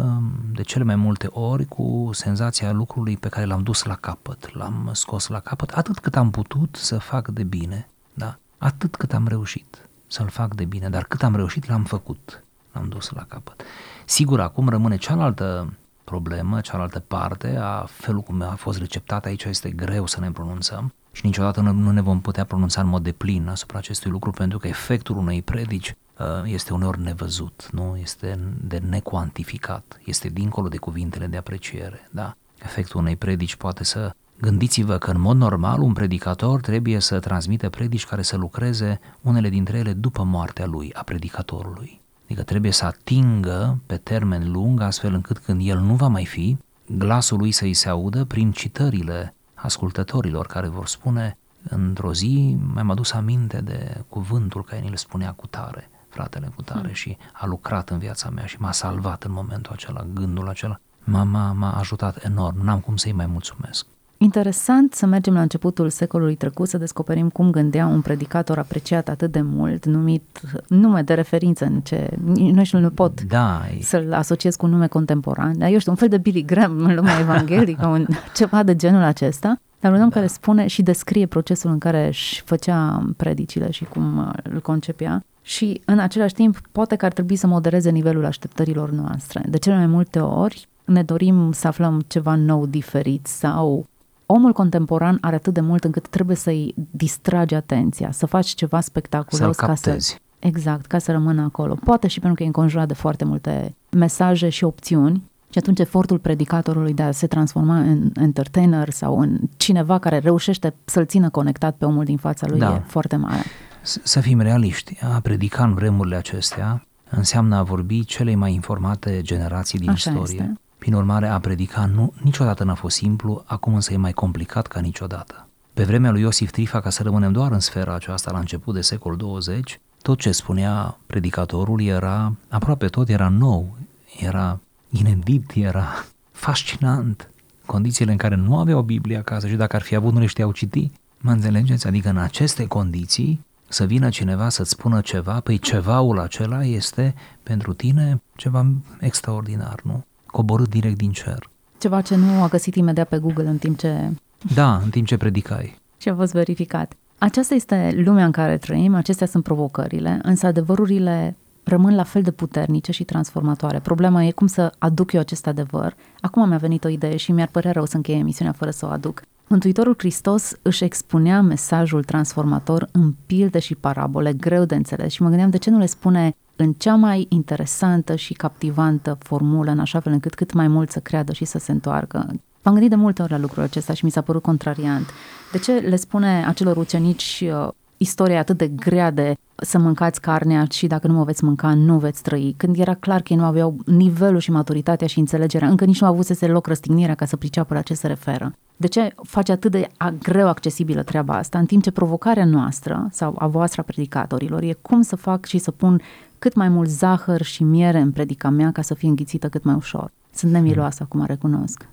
de 0.54 0.62
cele 0.62 0.84
mai 0.84 0.96
multe 0.96 1.28
ori 1.32 1.66
cu 1.66 2.10
senzația 2.14 2.72
lucrului 2.72 3.18
pe 3.18 3.30
care 3.30 3.46
l-am 3.46 3.64
dus 3.64 3.84
la 3.84 3.96
capăt, 3.96 4.56
l-am 4.56 4.90
scos 4.94 5.28
la 5.28 5.40
capăt, 5.40 5.70
atât 5.70 6.00
cât 6.00 6.16
am 6.16 6.32
putut 6.32 6.76
să 6.82 6.98
fac 6.98 7.28
de 7.28 7.44
bine, 7.44 7.88
da, 8.14 8.38
atât 8.58 8.96
cât 8.96 9.14
am 9.14 9.28
reușit 9.28 9.88
să-l 10.08 10.28
fac 10.28 10.56
de 10.56 10.66
bine, 10.66 10.90
dar 10.90 11.04
cât 11.04 11.24
am 11.24 11.36
reușit 11.36 11.68
l-am 11.68 11.84
făcut, 11.84 12.44
l-am 12.76 12.88
dus 12.90 13.10
la 13.10 13.24
capăt. 13.24 13.64
Sigur, 14.06 14.40
acum 14.40 14.70
rămâne 14.70 14.98
cealaltă 14.98 15.74
problemă, 16.04 16.62
cealaltă 16.62 17.00
parte 17.00 17.58
a 17.62 17.86
felul 17.88 18.22
cum 18.22 18.42
a 18.42 18.56
fost 18.56 18.78
receptat 18.78 19.26
aici 19.26 19.44
este 19.44 19.70
greu 19.70 20.06
să 20.06 20.20
ne 20.20 20.32
pronunțăm 20.32 20.94
și 21.12 21.26
niciodată 21.26 21.62
nu 21.62 21.92
ne 21.92 22.02
vom 22.02 22.22
putea 22.22 22.44
pronunța 22.44 22.82
în 22.82 22.88
mod 22.88 23.04
deplin 23.04 23.48
asupra 23.48 23.78
acestui 23.78 24.12
lucru 24.12 24.32
pentru 24.32 24.58
că 24.58 24.68
efectul 24.68 25.18
unei 25.18 25.42
predici 25.42 25.96
uh, 26.18 26.26
este 26.44 26.74
uneori 26.74 27.02
nevăzut, 27.02 27.70
nu 27.72 27.98
este 28.02 28.40
de 28.62 28.82
necuantificat, 28.90 30.00
este 30.06 30.28
dincolo 30.28 30.68
de 30.68 30.78
cuvintele 30.78 31.26
de 31.28 31.38
apreciere, 31.38 32.10
da? 32.12 32.36
Efectul 32.64 33.00
unei 33.00 33.16
predici 33.16 33.56
poate 33.56 33.84
să 33.84 34.16
Gândiți-vă 34.40 34.98
că 34.98 35.12
în 35.12 35.20
mod 35.20 35.38
normal 35.38 35.82
un 35.82 35.94
predicator 35.94 36.62
trebuie 36.62 37.00
să 37.00 37.20
transmită 37.20 37.70
predici 37.70 38.06
care 38.06 38.22
să 38.22 38.38
lucreze 38.38 39.00
unele 39.22 39.50
dintre 39.50 39.78
ele 39.78 39.94
după 39.94 40.24
moartea 40.24 40.66
lui, 40.66 40.94
a 40.94 41.04
predicatorului. 41.04 42.02
Adică 42.26 42.44
trebuie 42.44 42.72
să 42.72 42.86
atingă 42.86 43.80
pe 43.86 43.98
termen 43.98 44.52
lung, 44.52 44.82
astfel 44.82 45.14
încât 45.14 45.38
când 45.38 45.62
el 45.64 45.80
nu 45.80 45.96
va 45.96 46.08
mai 46.08 46.26
fi, 46.26 46.58
glasul 46.98 47.38
lui 47.38 47.52
să-i 47.52 47.74
se 47.74 47.90
audă 47.90 48.26
prin 48.26 48.52
citările 48.52 49.36
ascultătorilor 49.54 50.46
care 50.46 50.68
vor 50.68 50.88
spune 50.88 51.38
într-o 51.70 52.14
zi 52.14 52.58
mi-am 52.74 52.90
adus 52.90 53.12
aminte 53.12 53.62
de 53.62 54.04
cuvântul 54.10 54.64
care 54.64 54.82
ni 54.82 54.90
le 54.90 54.96
spunea 54.96 55.32
cu 55.32 55.48
tare, 55.48 55.90
fratele 56.10 56.52
cu 56.56 56.62
tare 56.62 56.80
hmm. 56.82 56.94
și 56.94 57.18
a 57.34 57.46
lucrat 57.46 57.90
în 57.90 57.98
viața 57.98 58.30
mea 58.30 58.46
și 58.46 58.60
m-a 58.60 58.72
salvat 58.72 59.24
în 59.24 59.32
momentul 59.32 59.74
acela, 59.74 60.06
gândul 60.14 60.50
acela, 60.50 60.80
m-a, 61.04 61.24
m-a, 61.24 61.52
m-a 61.52 61.78
ajutat 61.78 62.24
enorm, 62.24 62.64
n-am 62.64 62.80
cum 62.80 62.96
să-i 62.96 63.12
mai 63.12 63.26
mulțumesc. 63.26 63.86
Interesant 64.26 64.94
să 64.94 65.06
mergem 65.06 65.34
la 65.34 65.42
începutul 65.42 65.90
secolului 65.90 66.36
trecut 66.36 66.68
să 66.68 66.78
descoperim 66.78 67.30
cum 67.30 67.52
gândea 67.52 67.86
un 67.86 68.02
predicator 68.02 68.58
apreciat 68.58 69.10
atât 69.10 69.32
de 69.32 69.42
mult, 69.42 69.86
numit 69.86 70.42
nume 70.68 71.02
de 71.02 71.14
referință 71.14 71.66
în 71.66 71.80
ce... 71.82 72.10
Nu 72.34 72.64
știu, 72.64 72.80
nu 72.80 72.90
pot 72.90 73.22
da, 73.22 73.62
să-l 73.82 74.14
asociez 74.14 74.56
cu 74.56 74.66
un 74.66 74.72
nume 74.72 74.88
contemporan. 74.88 75.62
Eu 75.62 75.78
știu, 75.78 75.92
un 75.92 75.98
fel 75.98 76.08
de 76.08 76.18
Billy 76.18 76.46
Graham 76.46 76.78
în 76.78 76.96
lumea 76.96 77.20
evanghelică, 77.26 77.88
un, 77.88 78.06
ceva 78.34 78.64
de 78.64 78.76
genul 78.76 79.02
acesta. 79.02 79.60
Dar 79.80 79.92
un 79.92 80.02
om 80.02 80.10
da. 80.10 80.16
care 80.16 80.28
spune 80.28 80.68
și 80.68 80.82
descrie 80.82 81.26
procesul 81.26 81.72
în 81.72 81.78
care 81.78 82.08
își 82.08 82.42
făcea 82.46 83.10
predicile 83.18 83.72
și 83.72 83.84
cum 83.84 84.18
uh, 84.18 84.34
îl 84.44 84.62
concepea 84.62 85.24
și 85.42 85.82
în 85.86 86.00
același 86.00 86.34
timp 86.34 86.62
poate 86.72 86.96
că 86.96 87.06
ar 87.06 87.12
trebui 87.12 87.36
să 87.36 87.48
modereze 87.48 87.90
nivelul 87.90 88.26
așteptărilor 88.26 88.90
noastre. 88.92 89.44
De 89.50 89.58
cele 89.58 89.76
mai 89.76 89.88
multe 89.88 90.20
ori 90.20 90.68
ne 90.86 91.04
dorim 91.04 91.52
să 91.52 91.68
aflăm 91.68 92.04
ceva 92.08 92.36
nou, 92.36 92.66
diferit 92.66 93.28
sau 93.28 93.88
omul 94.26 94.54
contemporan 94.54 95.18
are 95.22 95.36
atât 95.36 95.54
de 95.54 95.62
mult 95.62 95.84
încât 95.84 96.08
trebuie 96.08 96.36
să-i 96.36 96.74
distragi 96.92 97.56
atenția, 97.56 98.12
să 98.12 98.26
faci 98.26 98.48
ceva 98.48 98.80
spectaculos 98.80 99.56
ca 99.56 99.76
să 99.76 100.18
Exact, 100.40 100.86
ca 100.86 100.98
să 100.98 101.12
rămână 101.12 101.42
acolo. 101.42 101.78
Poate 101.84 102.08
și 102.08 102.20
pentru 102.20 102.38
că 102.38 102.44
e 102.44 102.46
înconjurat 102.46 102.88
de 102.88 102.94
foarte 102.94 103.26
multe 103.26 103.76
mesaje 103.90 104.50
și 104.50 104.64
opțiuni 104.64 105.24
și 105.50 105.58
atunci 105.58 105.80
efortul 105.80 106.20
predicatorului 106.20 106.94
de 106.94 107.02
a 107.02 107.12
se 107.12 107.28
transforma 107.28 107.80
în 107.80 108.12
entertainer 108.16 108.90
sau 108.90 109.20
în 109.20 109.40
cineva 109.58 110.00
care 110.00 110.20
reușește 110.20 110.76
să-l 110.86 111.06
țină 111.06 111.30
conectat 111.30 111.76
pe 111.76 111.86
omul 111.86 112.04
din 112.04 112.18
fața 112.18 112.48
lui 112.48 112.60
da. 112.60 112.76
e 112.76 112.84
foarte 112.86 113.16
mare. 113.16 113.44
Să 113.82 114.20
fim 114.20 114.40
realiști, 114.40 114.98
a 115.02 115.20
predica 115.20 115.64
în 115.64 115.74
vremurile 115.74 116.16
acestea 116.16 116.86
înseamnă 117.10 117.56
a 117.56 117.64
vorbi 117.64 118.06
celei 118.06 118.36
mai 118.36 118.54
informate 118.54 119.20
generații 119.22 119.80
din 119.80 119.90
Așa 119.90 120.10
istorie. 120.10 120.36
Este. 120.36 120.60
Prin 120.86 120.98
urmare, 120.98 121.28
a 121.28 121.40
predica 121.40 121.86
nu, 121.86 122.14
niciodată 122.22 122.64
n-a 122.64 122.74
fost 122.74 122.96
simplu, 122.96 123.44
acum 123.46 123.74
însă 123.74 123.94
e 123.94 123.98
mai 123.98 124.12
complicat 124.12 124.68
ca 124.68 124.80
niciodată. 124.80 125.48
Pe 125.74 125.84
vremea 125.84 126.12
lui 126.12 126.22
Iosif 126.22 126.52
Trifa, 126.52 126.80
ca 126.82 126.90
să 126.90 127.04
rămânem 127.04 127.32
doar 127.32 127.52
în 127.52 127.60
sfera 127.60 127.94
aceasta 127.94 128.32
la 128.32 128.40
început 128.40 128.74
de 128.74 128.82
secol 128.82 129.16
20, 129.16 129.80
tot 130.02 130.20
ce 130.20 130.32
spunea 130.32 130.98
predicatorul 131.08 131.82
era, 131.82 132.34
aproape 132.50 132.88
tot 132.88 133.10
era 133.10 133.30
nou, 133.30 133.78
era 134.20 134.60
inedit, 134.90 135.52
era 135.56 136.06
fascinant. 136.32 137.30
Condițiile 137.66 138.12
în 138.12 138.18
care 138.18 138.36
nu 138.36 138.58
aveau 138.58 138.82
Biblia 138.82 139.20
acasă 139.20 139.48
și 139.48 139.56
dacă 139.56 139.76
ar 139.76 139.82
fi 139.82 139.96
avut 139.96 140.14
nu 140.14 140.20
le 140.20 140.26
știau 140.26 140.52
citi. 140.52 140.92
Mă 141.18 141.32
înțelegeți? 141.32 141.88
Adică 141.88 142.10
în 142.10 142.18
aceste 142.18 142.68
condiții 142.68 143.46
să 143.68 143.86
vină 143.86 144.10
cineva 144.10 144.50
să-ți 144.50 144.70
spună 144.70 145.02
ceva, 145.02 145.40
păi 145.40 145.58
cevaul 145.58 146.20
acela 146.20 146.64
este 146.64 147.16
pentru 147.44 147.74
tine 147.74 148.22
ceva 148.36 148.66
extraordinar, 149.00 149.80
nu? 149.84 150.04
Coborât 150.36 150.70
direct 150.70 150.98
din 150.98 151.12
cer. 151.12 151.50
Ceva 151.78 152.02
ce 152.02 152.16
nu 152.16 152.44
a 152.44 152.48
găsit 152.48 152.76
imediat 152.76 153.08
pe 153.08 153.18
Google 153.18 153.48
în 153.48 153.58
timp 153.58 153.78
ce... 153.78 154.12
Da, 154.54 154.76
în 154.84 154.90
timp 154.90 155.08
ce 155.08 155.18
predicai. 155.18 155.80
Și 155.98 156.10
a 156.10 156.16
fost 156.16 156.34
verificat. 156.34 156.94
Aceasta 157.18 157.54
este 157.54 158.02
lumea 158.06 158.26
în 158.26 158.32
care 158.32 158.58
trăim, 158.58 158.96
acestea 158.96 159.28
sunt 159.28 159.44
provocările, 159.44 160.20
însă 160.24 160.46
adevărurile 160.46 161.36
rămân 161.64 161.96
la 161.96 162.04
fel 162.04 162.22
de 162.22 162.32
puternice 162.32 162.92
și 162.92 163.04
transformatoare. 163.04 163.80
Problema 163.80 164.24
e 164.24 164.32
cum 164.32 164.48
să 164.48 164.74
aduc 164.78 165.12
eu 165.12 165.20
acest 165.20 165.48
adevăr. 165.48 165.96
Acum 166.22 166.48
mi-a 166.48 166.58
venit 166.58 166.84
o 166.84 166.88
idee 166.88 167.18
și 167.18 167.32
mi-ar 167.32 167.48
părea 167.48 167.72
rău 167.72 167.86
să 167.86 167.96
încheie 167.96 168.18
emisiunea 168.18 168.54
fără 168.54 168.72
să 168.72 168.86
o 168.86 168.90
aduc. 168.90 169.22
Mântuitorul 169.48 169.96
Hristos 169.98 170.54
își 170.62 170.84
expunea 170.84 171.42
mesajul 171.42 172.04
transformator 172.04 172.88
în 172.92 173.14
pilde 173.26 173.60
și 173.60 173.76
parabole 173.76 174.34
greu 174.34 174.66
de 174.66 174.76
înțeles 174.76 175.12
și 175.12 175.22
mă 175.22 175.28
gândeam 175.28 175.50
de 175.50 175.58
ce 175.58 175.70
nu 175.70 175.78
le 175.78 175.86
spune 175.86 176.36
în 176.56 176.74
cea 176.74 176.96
mai 176.96 177.26
interesantă 177.30 178.16
și 178.16 178.34
captivantă 178.34 179.18
formulă, 179.20 179.72
în 179.72 179.80
așa 179.80 180.00
fel 180.00 180.12
încât 180.12 180.34
cât 180.34 180.54
mai 180.54 180.68
mult 180.68 180.92
să 180.92 181.00
creadă 181.00 181.34
și 181.34 181.46
să 181.46 181.58
se 181.58 181.72
întoarcă. 181.72 182.18
M-am 182.62 182.74
gândit 182.74 182.90
de 182.90 182.96
multe 182.96 183.22
ori 183.22 183.32
la 183.32 183.38
lucrul 183.38 183.64
acesta 183.64 183.94
și 183.94 184.06
mi 184.06 184.12
s-a 184.12 184.22
părut 184.22 184.42
contrariant. 184.42 185.10
De 185.52 185.58
ce 185.58 185.72
le 185.72 185.96
spune 185.96 186.46
acelor 186.48 186.78
ucenici 186.78 187.44
uh, 187.46 187.68
istoria 187.98 188.40
atât 188.40 188.58
de 188.58 188.68
grea 188.68 189.12
de 189.12 189.36
să 189.56 189.78
mâncați 189.78 190.22
carnea 190.22 190.68
și 190.72 190.88
dacă 190.88 191.08
nu 191.08 191.14
mă 191.14 191.24
veți 191.24 191.44
mânca, 191.44 191.74
nu 191.74 191.98
veți 191.98 192.22
trăi, 192.22 192.54
când 192.58 192.80
era 192.80 192.94
clar 192.94 193.22
că 193.22 193.34
ei 193.34 193.40
nu 193.40 193.46
aveau 193.46 193.76
nivelul 193.86 194.40
și 194.40 194.52
maturitatea 194.52 195.08
și 195.08 195.20
înțelegerea, 195.20 195.68
încă 195.68 195.86
nici 195.86 196.02
nu 196.02 196.08
avusese 196.08 196.48
loc 196.48 196.68
răstignirea 196.68 197.16
ca 197.16 197.26
să 197.26 197.36
priceapă 197.36 197.74
la 197.74 197.82
ce 197.82 197.94
se 197.94 198.08
referă. 198.08 198.54
De 198.78 198.88
ce 198.88 199.14
face 199.24 199.52
atât 199.52 199.72
de 199.72 199.88
greu 200.22 200.48
accesibilă 200.48 201.04
treaba 201.04 201.34
asta, 201.34 201.60
în 201.60 201.66
timp 201.66 201.84
ce 201.84 201.92
provocarea 201.92 202.46
noastră 202.46 203.08
sau 203.12 203.36
a 203.38 203.48
voastră 203.48 203.82
a 203.82 203.84
predicatorilor 203.84 204.62
e 204.62 204.78
cum 204.82 205.02
să 205.02 205.16
fac 205.16 205.46
și 205.46 205.58
să 205.58 205.72
pun 205.72 206.02
cât 206.46 206.56
mai 206.56 206.70
mult 206.70 206.90
zahăr 206.90 207.42
și 207.42 207.64
miere 207.64 208.00
în 208.00 208.12
predica 208.12 208.50
mea 208.50 208.72
ca 208.72 208.82
să 208.82 208.94
fie 208.94 209.10
înghițită 209.10 209.50
cât 209.50 209.64
mai 209.64 209.76
ușor. 209.76 210.12
Sunt 210.34 210.52
nemiloasă, 210.52 211.04
acum 211.04 211.26
recunosc. 211.26 211.88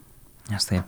Asta 0.55 0.75
e 0.75 0.83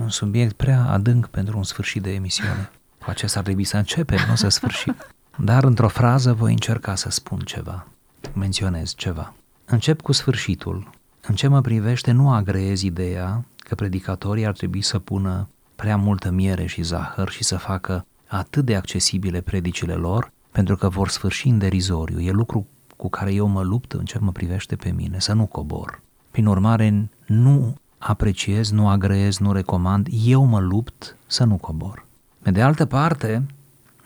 un 0.00 0.08
subiect 0.08 0.52
prea 0.52 0.84
adânc 0.84 1.26
pentru 1.26 1.56
un 1.56 1.62
sfârșit 1.62 2.02
de 2.02 2.10
emisiune. 2.10 2.70
Cu 2.98 3.10
acesta 3.10 3.38
ar 3.38 3.44
trebui 3.44 3.64
să 3.64 3.76
începem, 3.76 4.18
nu 4.28 4.34
să 4.34 4.48
sfârșim. 4.48 4.96
Dar 5.50 5.64
într-o 5.64 5.88
frază 5.88 6.32
voi 6.32 6.52
încerca 6.52 6.94
să 6.94 7.10
spun 7.10 7.38
ceva, 7.38 7.86
menționez 8.34 8.94
ceva. 8.94 9.34
Încep 9.64 10.00
cu 10.00 10.12
sfârșitul. 10.12 10.90
În 11.26 11.34
ce 11.34 11.48
mă 11.48 11.60
privește, 11.60 12.10
nu 12.10 12.32
agreez 12.32 12.82
ideea 12.82 13.44
că 13.56 13.74
predicatorii 13.74 14.46
ar 14.46 14.52
trebui 14.52 14.82
să 14.82 14.98
pună 14.98 15.48
prea 15.76 15.96
multă 15.96 16.30
miere 16.30 16.66
și 16.66 16.82
zahăr 16.82 17.28
și 17.28 17.44
să 17.44 17.56
facă 17.56 18.06
atât 18.26 18.64
de 18.64 18.76
accesibile 18.76 19.40
predicile 19.40 19.94
lor, 19.94 20.32
pentru 20.52 20.76
că 20.76 20.88
vor 20.88 21.08
sfârși 21.08 21.48
în 21.48 21.58
derizoriu. 21.58 22.20
E 22.20 22.30
lucru 22.30 22.66
cu 23.02 23.08
care 23.08 23.32
eu 23.32 23.46
mă 23.46 23.62
lupt 23.62 23.92
în 23.92 24.04
ce 24.04 24.18
mă 24.18 24.32
privește 24.32 24.76
pe 24.76 24.90
mine, 24.90 25.18
să 25.18 25.32
nu 25.32 25.46
cobor. 25.46 26.00
Prin 26.30 26.46
urmare, 26.46 27.08
nu 27.26 27.74
apreciez, 27.98 28.70
nu 28.70 28.88
agreez, 28.88 29.38
nu 29.38 29.52
recomand, 29.52 30.08
eu 30.24 30.44
mă 30.44 30.60
lupt 30.60 31.16
să 31.26 31.44
nu 31.44 31.56
cobor. 31.56 32.06
Pe 32.42 32.50
de 32.50 32.62
altă 32.62 32.86
parte, 32.86 33.46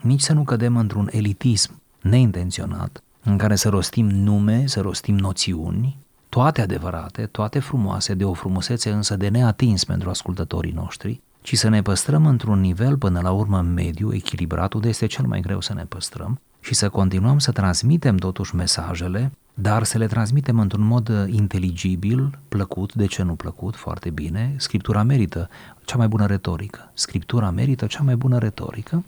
nici 0.00 0.20
să 0.20 0.32
nu 0.32 0.42
cădem 0.42 0.76
într-un 0.76 1.08
elitism 1.12 1.82
neintenționat, 2.00 3.02
în 3.22 3.36
care 3.36 3.56
să 3.56 3.68
rostim 3.68 4.06
nume, 4.06 4.66
să 4.66 4.80
rostim 4.80 5.18
noțiuni, 5.18 5.96
toate 6.28 6.60
adevărate, 6.60 7.26
toate 7.26 7.58
frumoase, 7.58 8.14
de 8.14 8.24
o 8.24 8.32
frumusețe 8.32 8.90
însă 8.90 9.16
de 9.16 9.28
neatins 9.28 9.84
pentru 9.84 10.10
ascultătorii 10.10 10.72
noștri, 10.72 11.20
ci 11.40 11.56
să 11.56 11.68
ne 11.68 11.82
păstrăm 11.82 12.26
într-un 12.26 12.60
nivel 12.60 12.96
până 12.96 13.20
la 13.20 13.30
urmă 13.30 13.60
mediu, 13.60 14.14
echilibrat, 14.14 14.72
unde 14.72 14.88
este 14.88 15.06
cel 15.06 15.26
mai 15.26 15.40
greu 15.40 15.60
să 15.60 15.74
ne 15.74 15.84
păstrăm, 15.84 16.40
și 16.66 16.74
să 16.74 16.88
continuăm 16.88 17.38
să 17.38 17.52
transmitem 17.52 18.16
totuși 18.16 18.54
mesajele, 18.54 19.32
dar 19.54 19.82
să 19.82 19.98
le 19.98 20.06
transmitem 20.06 20.58
într-un 20.58 20.82
mod 20.82 21.08
uh, 21.08 21.24
inteligibil, 21.26 22.38
plăcut, 22.48 22.94
de 22.94 23.06
ce 23.06 23.22
nu 23.22 23.34
plăcut, 23.34 23.76
foarte 23.76 24.10
bine. 24.10 24.54
Scriptura 24.58 25.02
merită 25.02 25.48
cea 25.84 25.96
mai 25.96 26.08
bună 26.08 26.26
retorică. 26.26 26.90
Scriptura 26.94 27.50
merită 27.50 27.86
cea 27.86 28.02
mai 28.02 28.16
bună 28.16 28.38
retorică, 28.38 29.04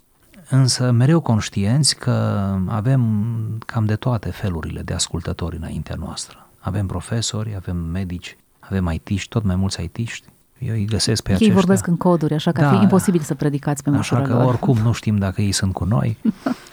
însă 0.49 0.91
mereu 0.91 1.19
conștienți 1.19 1.95
că 1.95 2.11
avem 2.67 3.01
cam 3.65 3.85
de 3.85 3.95
toate 3.95 4.29
felurile 4.29 4.81
de 4.81 4.93
ascultători 4.93 5.55
înaintea 5.55 5.95
noastră. 5.95 6.47
Avem 6.59 6.87
profesori, 6.87 7.55
avem 7.55 7.77
medici, 7.77 8.37
avem 8.59 8.87
aitiști, 8.87 9.29
tot 9.29 9.43
mai 9.43 9.55
mulți 9.55 9.79
aitiști, 9.79 10.27
eu 10.59 10.73
îi 10.73 10.85
găsesc 10.85 11.21
pe 11.21 11.29
ei 11.29 11.35
aceștia. 11.35 11.55
Ei 11.55 11.61
vorbesc 11.61 11.87
în 11.87 11.97
coduri, 11.97 12.33
așa 12.33 12.51
că 12.51 12.61
da, 12.61 12.69
ar 12.69 12.75
fi 12.75 12.81
imposibil 12.81 13.21
să 13.21 13.35
predicați 13.35 13.83
pe 13.83 13.89
măsura 13.89 14.19
Așa 14.19 14.29
că 14.29 14.37
lor. 14.37 14.45
oricum 14.45 14.77
nu 14.77 14.91
știm 14.91 15.17
dacă 15.17 15.41
ei 15.41 15.51
sunt 15.51 15.73
cu 15.73 15.83
noi 15.85 16.17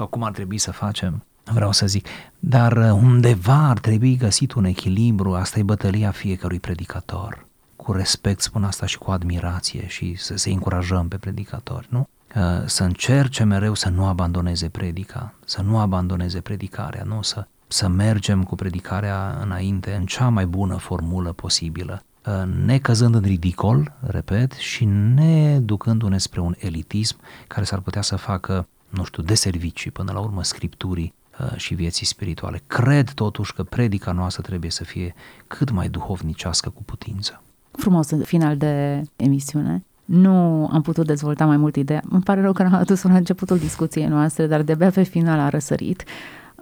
sau 0.00 0.08
cum 0.08 0.22
ar 0.22 0.32
trebui 0.32 0.58
să 0.58 0.72
facem, 0.72 1.24
vreau 1.44 1.72
să 1.72 1.86
zic. 1.86 2.06
Dar 2.38 2.72
uh, 2.76 2.90
undeva 2.90 3.68
ar 3.68 3.78
trebui 3.78 4.16
găsit 4.16 4.52
un 4.52 4.64
echilibru, 4.64 5.34
asta 5.34 5.58
e 5.58 5.62
bătălia 5.62 6.10
fiecărui 6.10 6.60
predicator. 6.60 7.46
Cu 7.76 7.92
respect 7.92 8.40
spun 8.40 8.64
asta 8.64 8.86
și 8.86 8.98
cu 8.98 9.10
admirație 9.10 9.86
și 9.86 10.14
să 10.14 10.36
se 10.36 10.50
încurajăm 10.50 11.08
pe 11.08 11.16
predicatori, 11.16 11.86
nu? 11.90 12.08
Uh, 12.36 12.42
să 12.64 12.84
încerce 12.84 13.44
mereu 13.44 13.74
să 13.74 13.88
nu 13.88 14.06
abandoneze 14.06 14.68
predica, 14.68 15.34
să 15.44 15.62
nu 15.62 15.78
abandoneze 15.78 16.40
predicarea, 16.40 17.02
nu? 17.04 17.22
Să, 17.22 17.46
să 17.66 17.88
mergem 17.88 18.42
cu 18.42 18.54
predicarea 18.54 19.38
înainte 19.42 19.94
în 19.94 20.06
cea 20.06 20.28
mai 20.28 20.46
bună 20.46 20.76
formulă 20.76 21.32
posibilă, 21.32 22.02
uh, 22.26 22.42
necăzând 22.64 23.14
în 23.14 23.22
ridicol, 23.22 23.92
repet, 24.00 24.52
și 24.52 24.84
ne 24.84 25.58
ducându-ne 25.58 26.18
spre 26.18 26.40
un 26.40 26.54
elitism 26.58 27.16
care 27.46 27.64
s-ar 27.64 27.80
putea 27.80 28.02
să 28.02 28.16
facă 28.16 28.66
nu 28.90 29.04
știu, 29.04 29.22
de 29.22 29.34
servicii, 29.34 29.90
până 29.90 30.12
la 30.12 30.18
urmă 30.18 30.42
scripturii 30.42 31.14
uh, 31.40 31.56
și 31.56 31.74
vieții 31.74 32.06
spirituale. 32.06 32.62
Cred 32.66 33.10
totuși 33.10 33.52
că 33.52 33.62
predica 33.62 34.12
noastră 34.12 34.42
trebuie 34.42 34.70
să 34.70 34.84
fie 34.84 35.14
cât 35.46 35.70
mai 35.70 35.88
duhovnicească 35.88 36.70
cu 36.70 36.82
putință. 36.82 37.42
Frumos 37.70 38.08
final 38.24 38.56
de 38.56 39.02
emisiune. 39.16 39.84
Nu 40.04 40.68
am 40.72 40.82
putut 40.82 41.06
dezvolta 41.06 41.46
mai 41.46 41.56
mult 41.56 41.76
ideea. 41.76 42.02
Îmi 42.10 42.22
pare 42.22 42.40
rău 42.40 42.52
că 42.52 42.62
n-am 42.62 42.74
adus-o 42.74 43.08
la 43.08 43.16
începutul 43.16 43.58
discuției 43.58 44.06
noastre, 44.06 44.46
dar 44.46 44.62
de-abia 44.62 44.90
pe 44.90 45.02
final 45.02 45.38
a 45.38 45.48
răsărit. 45.48 46.04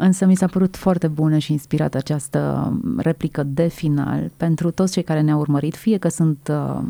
Însă 0.00 0.26
mi 0.26 0.36
s-a 0.36 0.46
părut 0.46 0.76
foarte 0.76 1.06
bună 1.06 1.38
și 1.38 1.52
inspirată 1.52 1.96
această 1.96 2.72
replică 2.96 3.42
de 3.42 3.66
final 3.66 4.30
pentru 4.36 4.70
toți 4.70 4.92
cei 4.92 5.02
care 5.02 5.20
ne-au 5.20 5.38
urmărit, 5.38 5.76
fie 5.76 5.98
că 5.98 6.08
sunt 6.08 6.50
uh, 6.50 6.80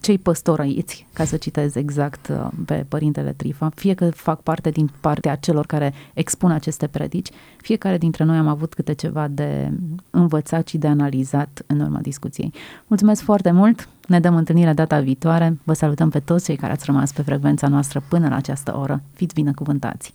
cei 0.00 0.18
păstorăiți, 0.18 1.06
ca 1.12 1.24
să 1.24 1.36
citez 1.36 1.74
exact 1.74 2.28
uh, 2.28 2.48
pe 2.64 2.84
Părintele 2.88 3.32
Trifa, 3.32 3.70
fie 3.74 3.94
că 3.94 4.10
fac 4.10 4.40
parte 4.42 4.70
din 4.70 4.90
partea 5.00 5.34
celor 5.36 5.66
care 5.66 5.94
expun 6.14 6.50
aceste 6.50 6.86
predici, 6.86 7.28
fiecare 7.56 7.98
dintre 7.98 8.24
noi 8.24 8.36
am 8.36 8.48
avut 8.48 8.74
câte 8.74 8.92
ceva 8.92 9.28
de 9.28 9.70
învățat 10.10 10.68
și 10.68 10.78
de 10.78 10.86
analizat 10.86 11.62
în 11.66 11.80
urma 11.80 11.98
discuției. 12.02 12.52
Mulțumesc 12.86 13.22
foarte 13.22 13.50
mult! 13.50 13.88
Ne 14.06 14.20
dăm 14.20 14.36
întâlnire 14.36 14.72
data 14.72 15.00
viitoare. 15.00 15.58
Vă 15.64 15.72
salutăm 15.72 16.10
pe 16.10 16.20
toți 16.20 16.44
cei 16.44 16.56
care 16.56 16.72
ați 16.72 16.84
rămas 16.84 17.12
pe 17.12 17.22
frecvența 17.22 17.68
noastră 17.68 18.02
până 18.08 18.28
la 18.28 18.36
această 18.36 18.76
oră. 18.76 19.02
Fiți 19.12 19.34
binecuvântați! 19.34 20.14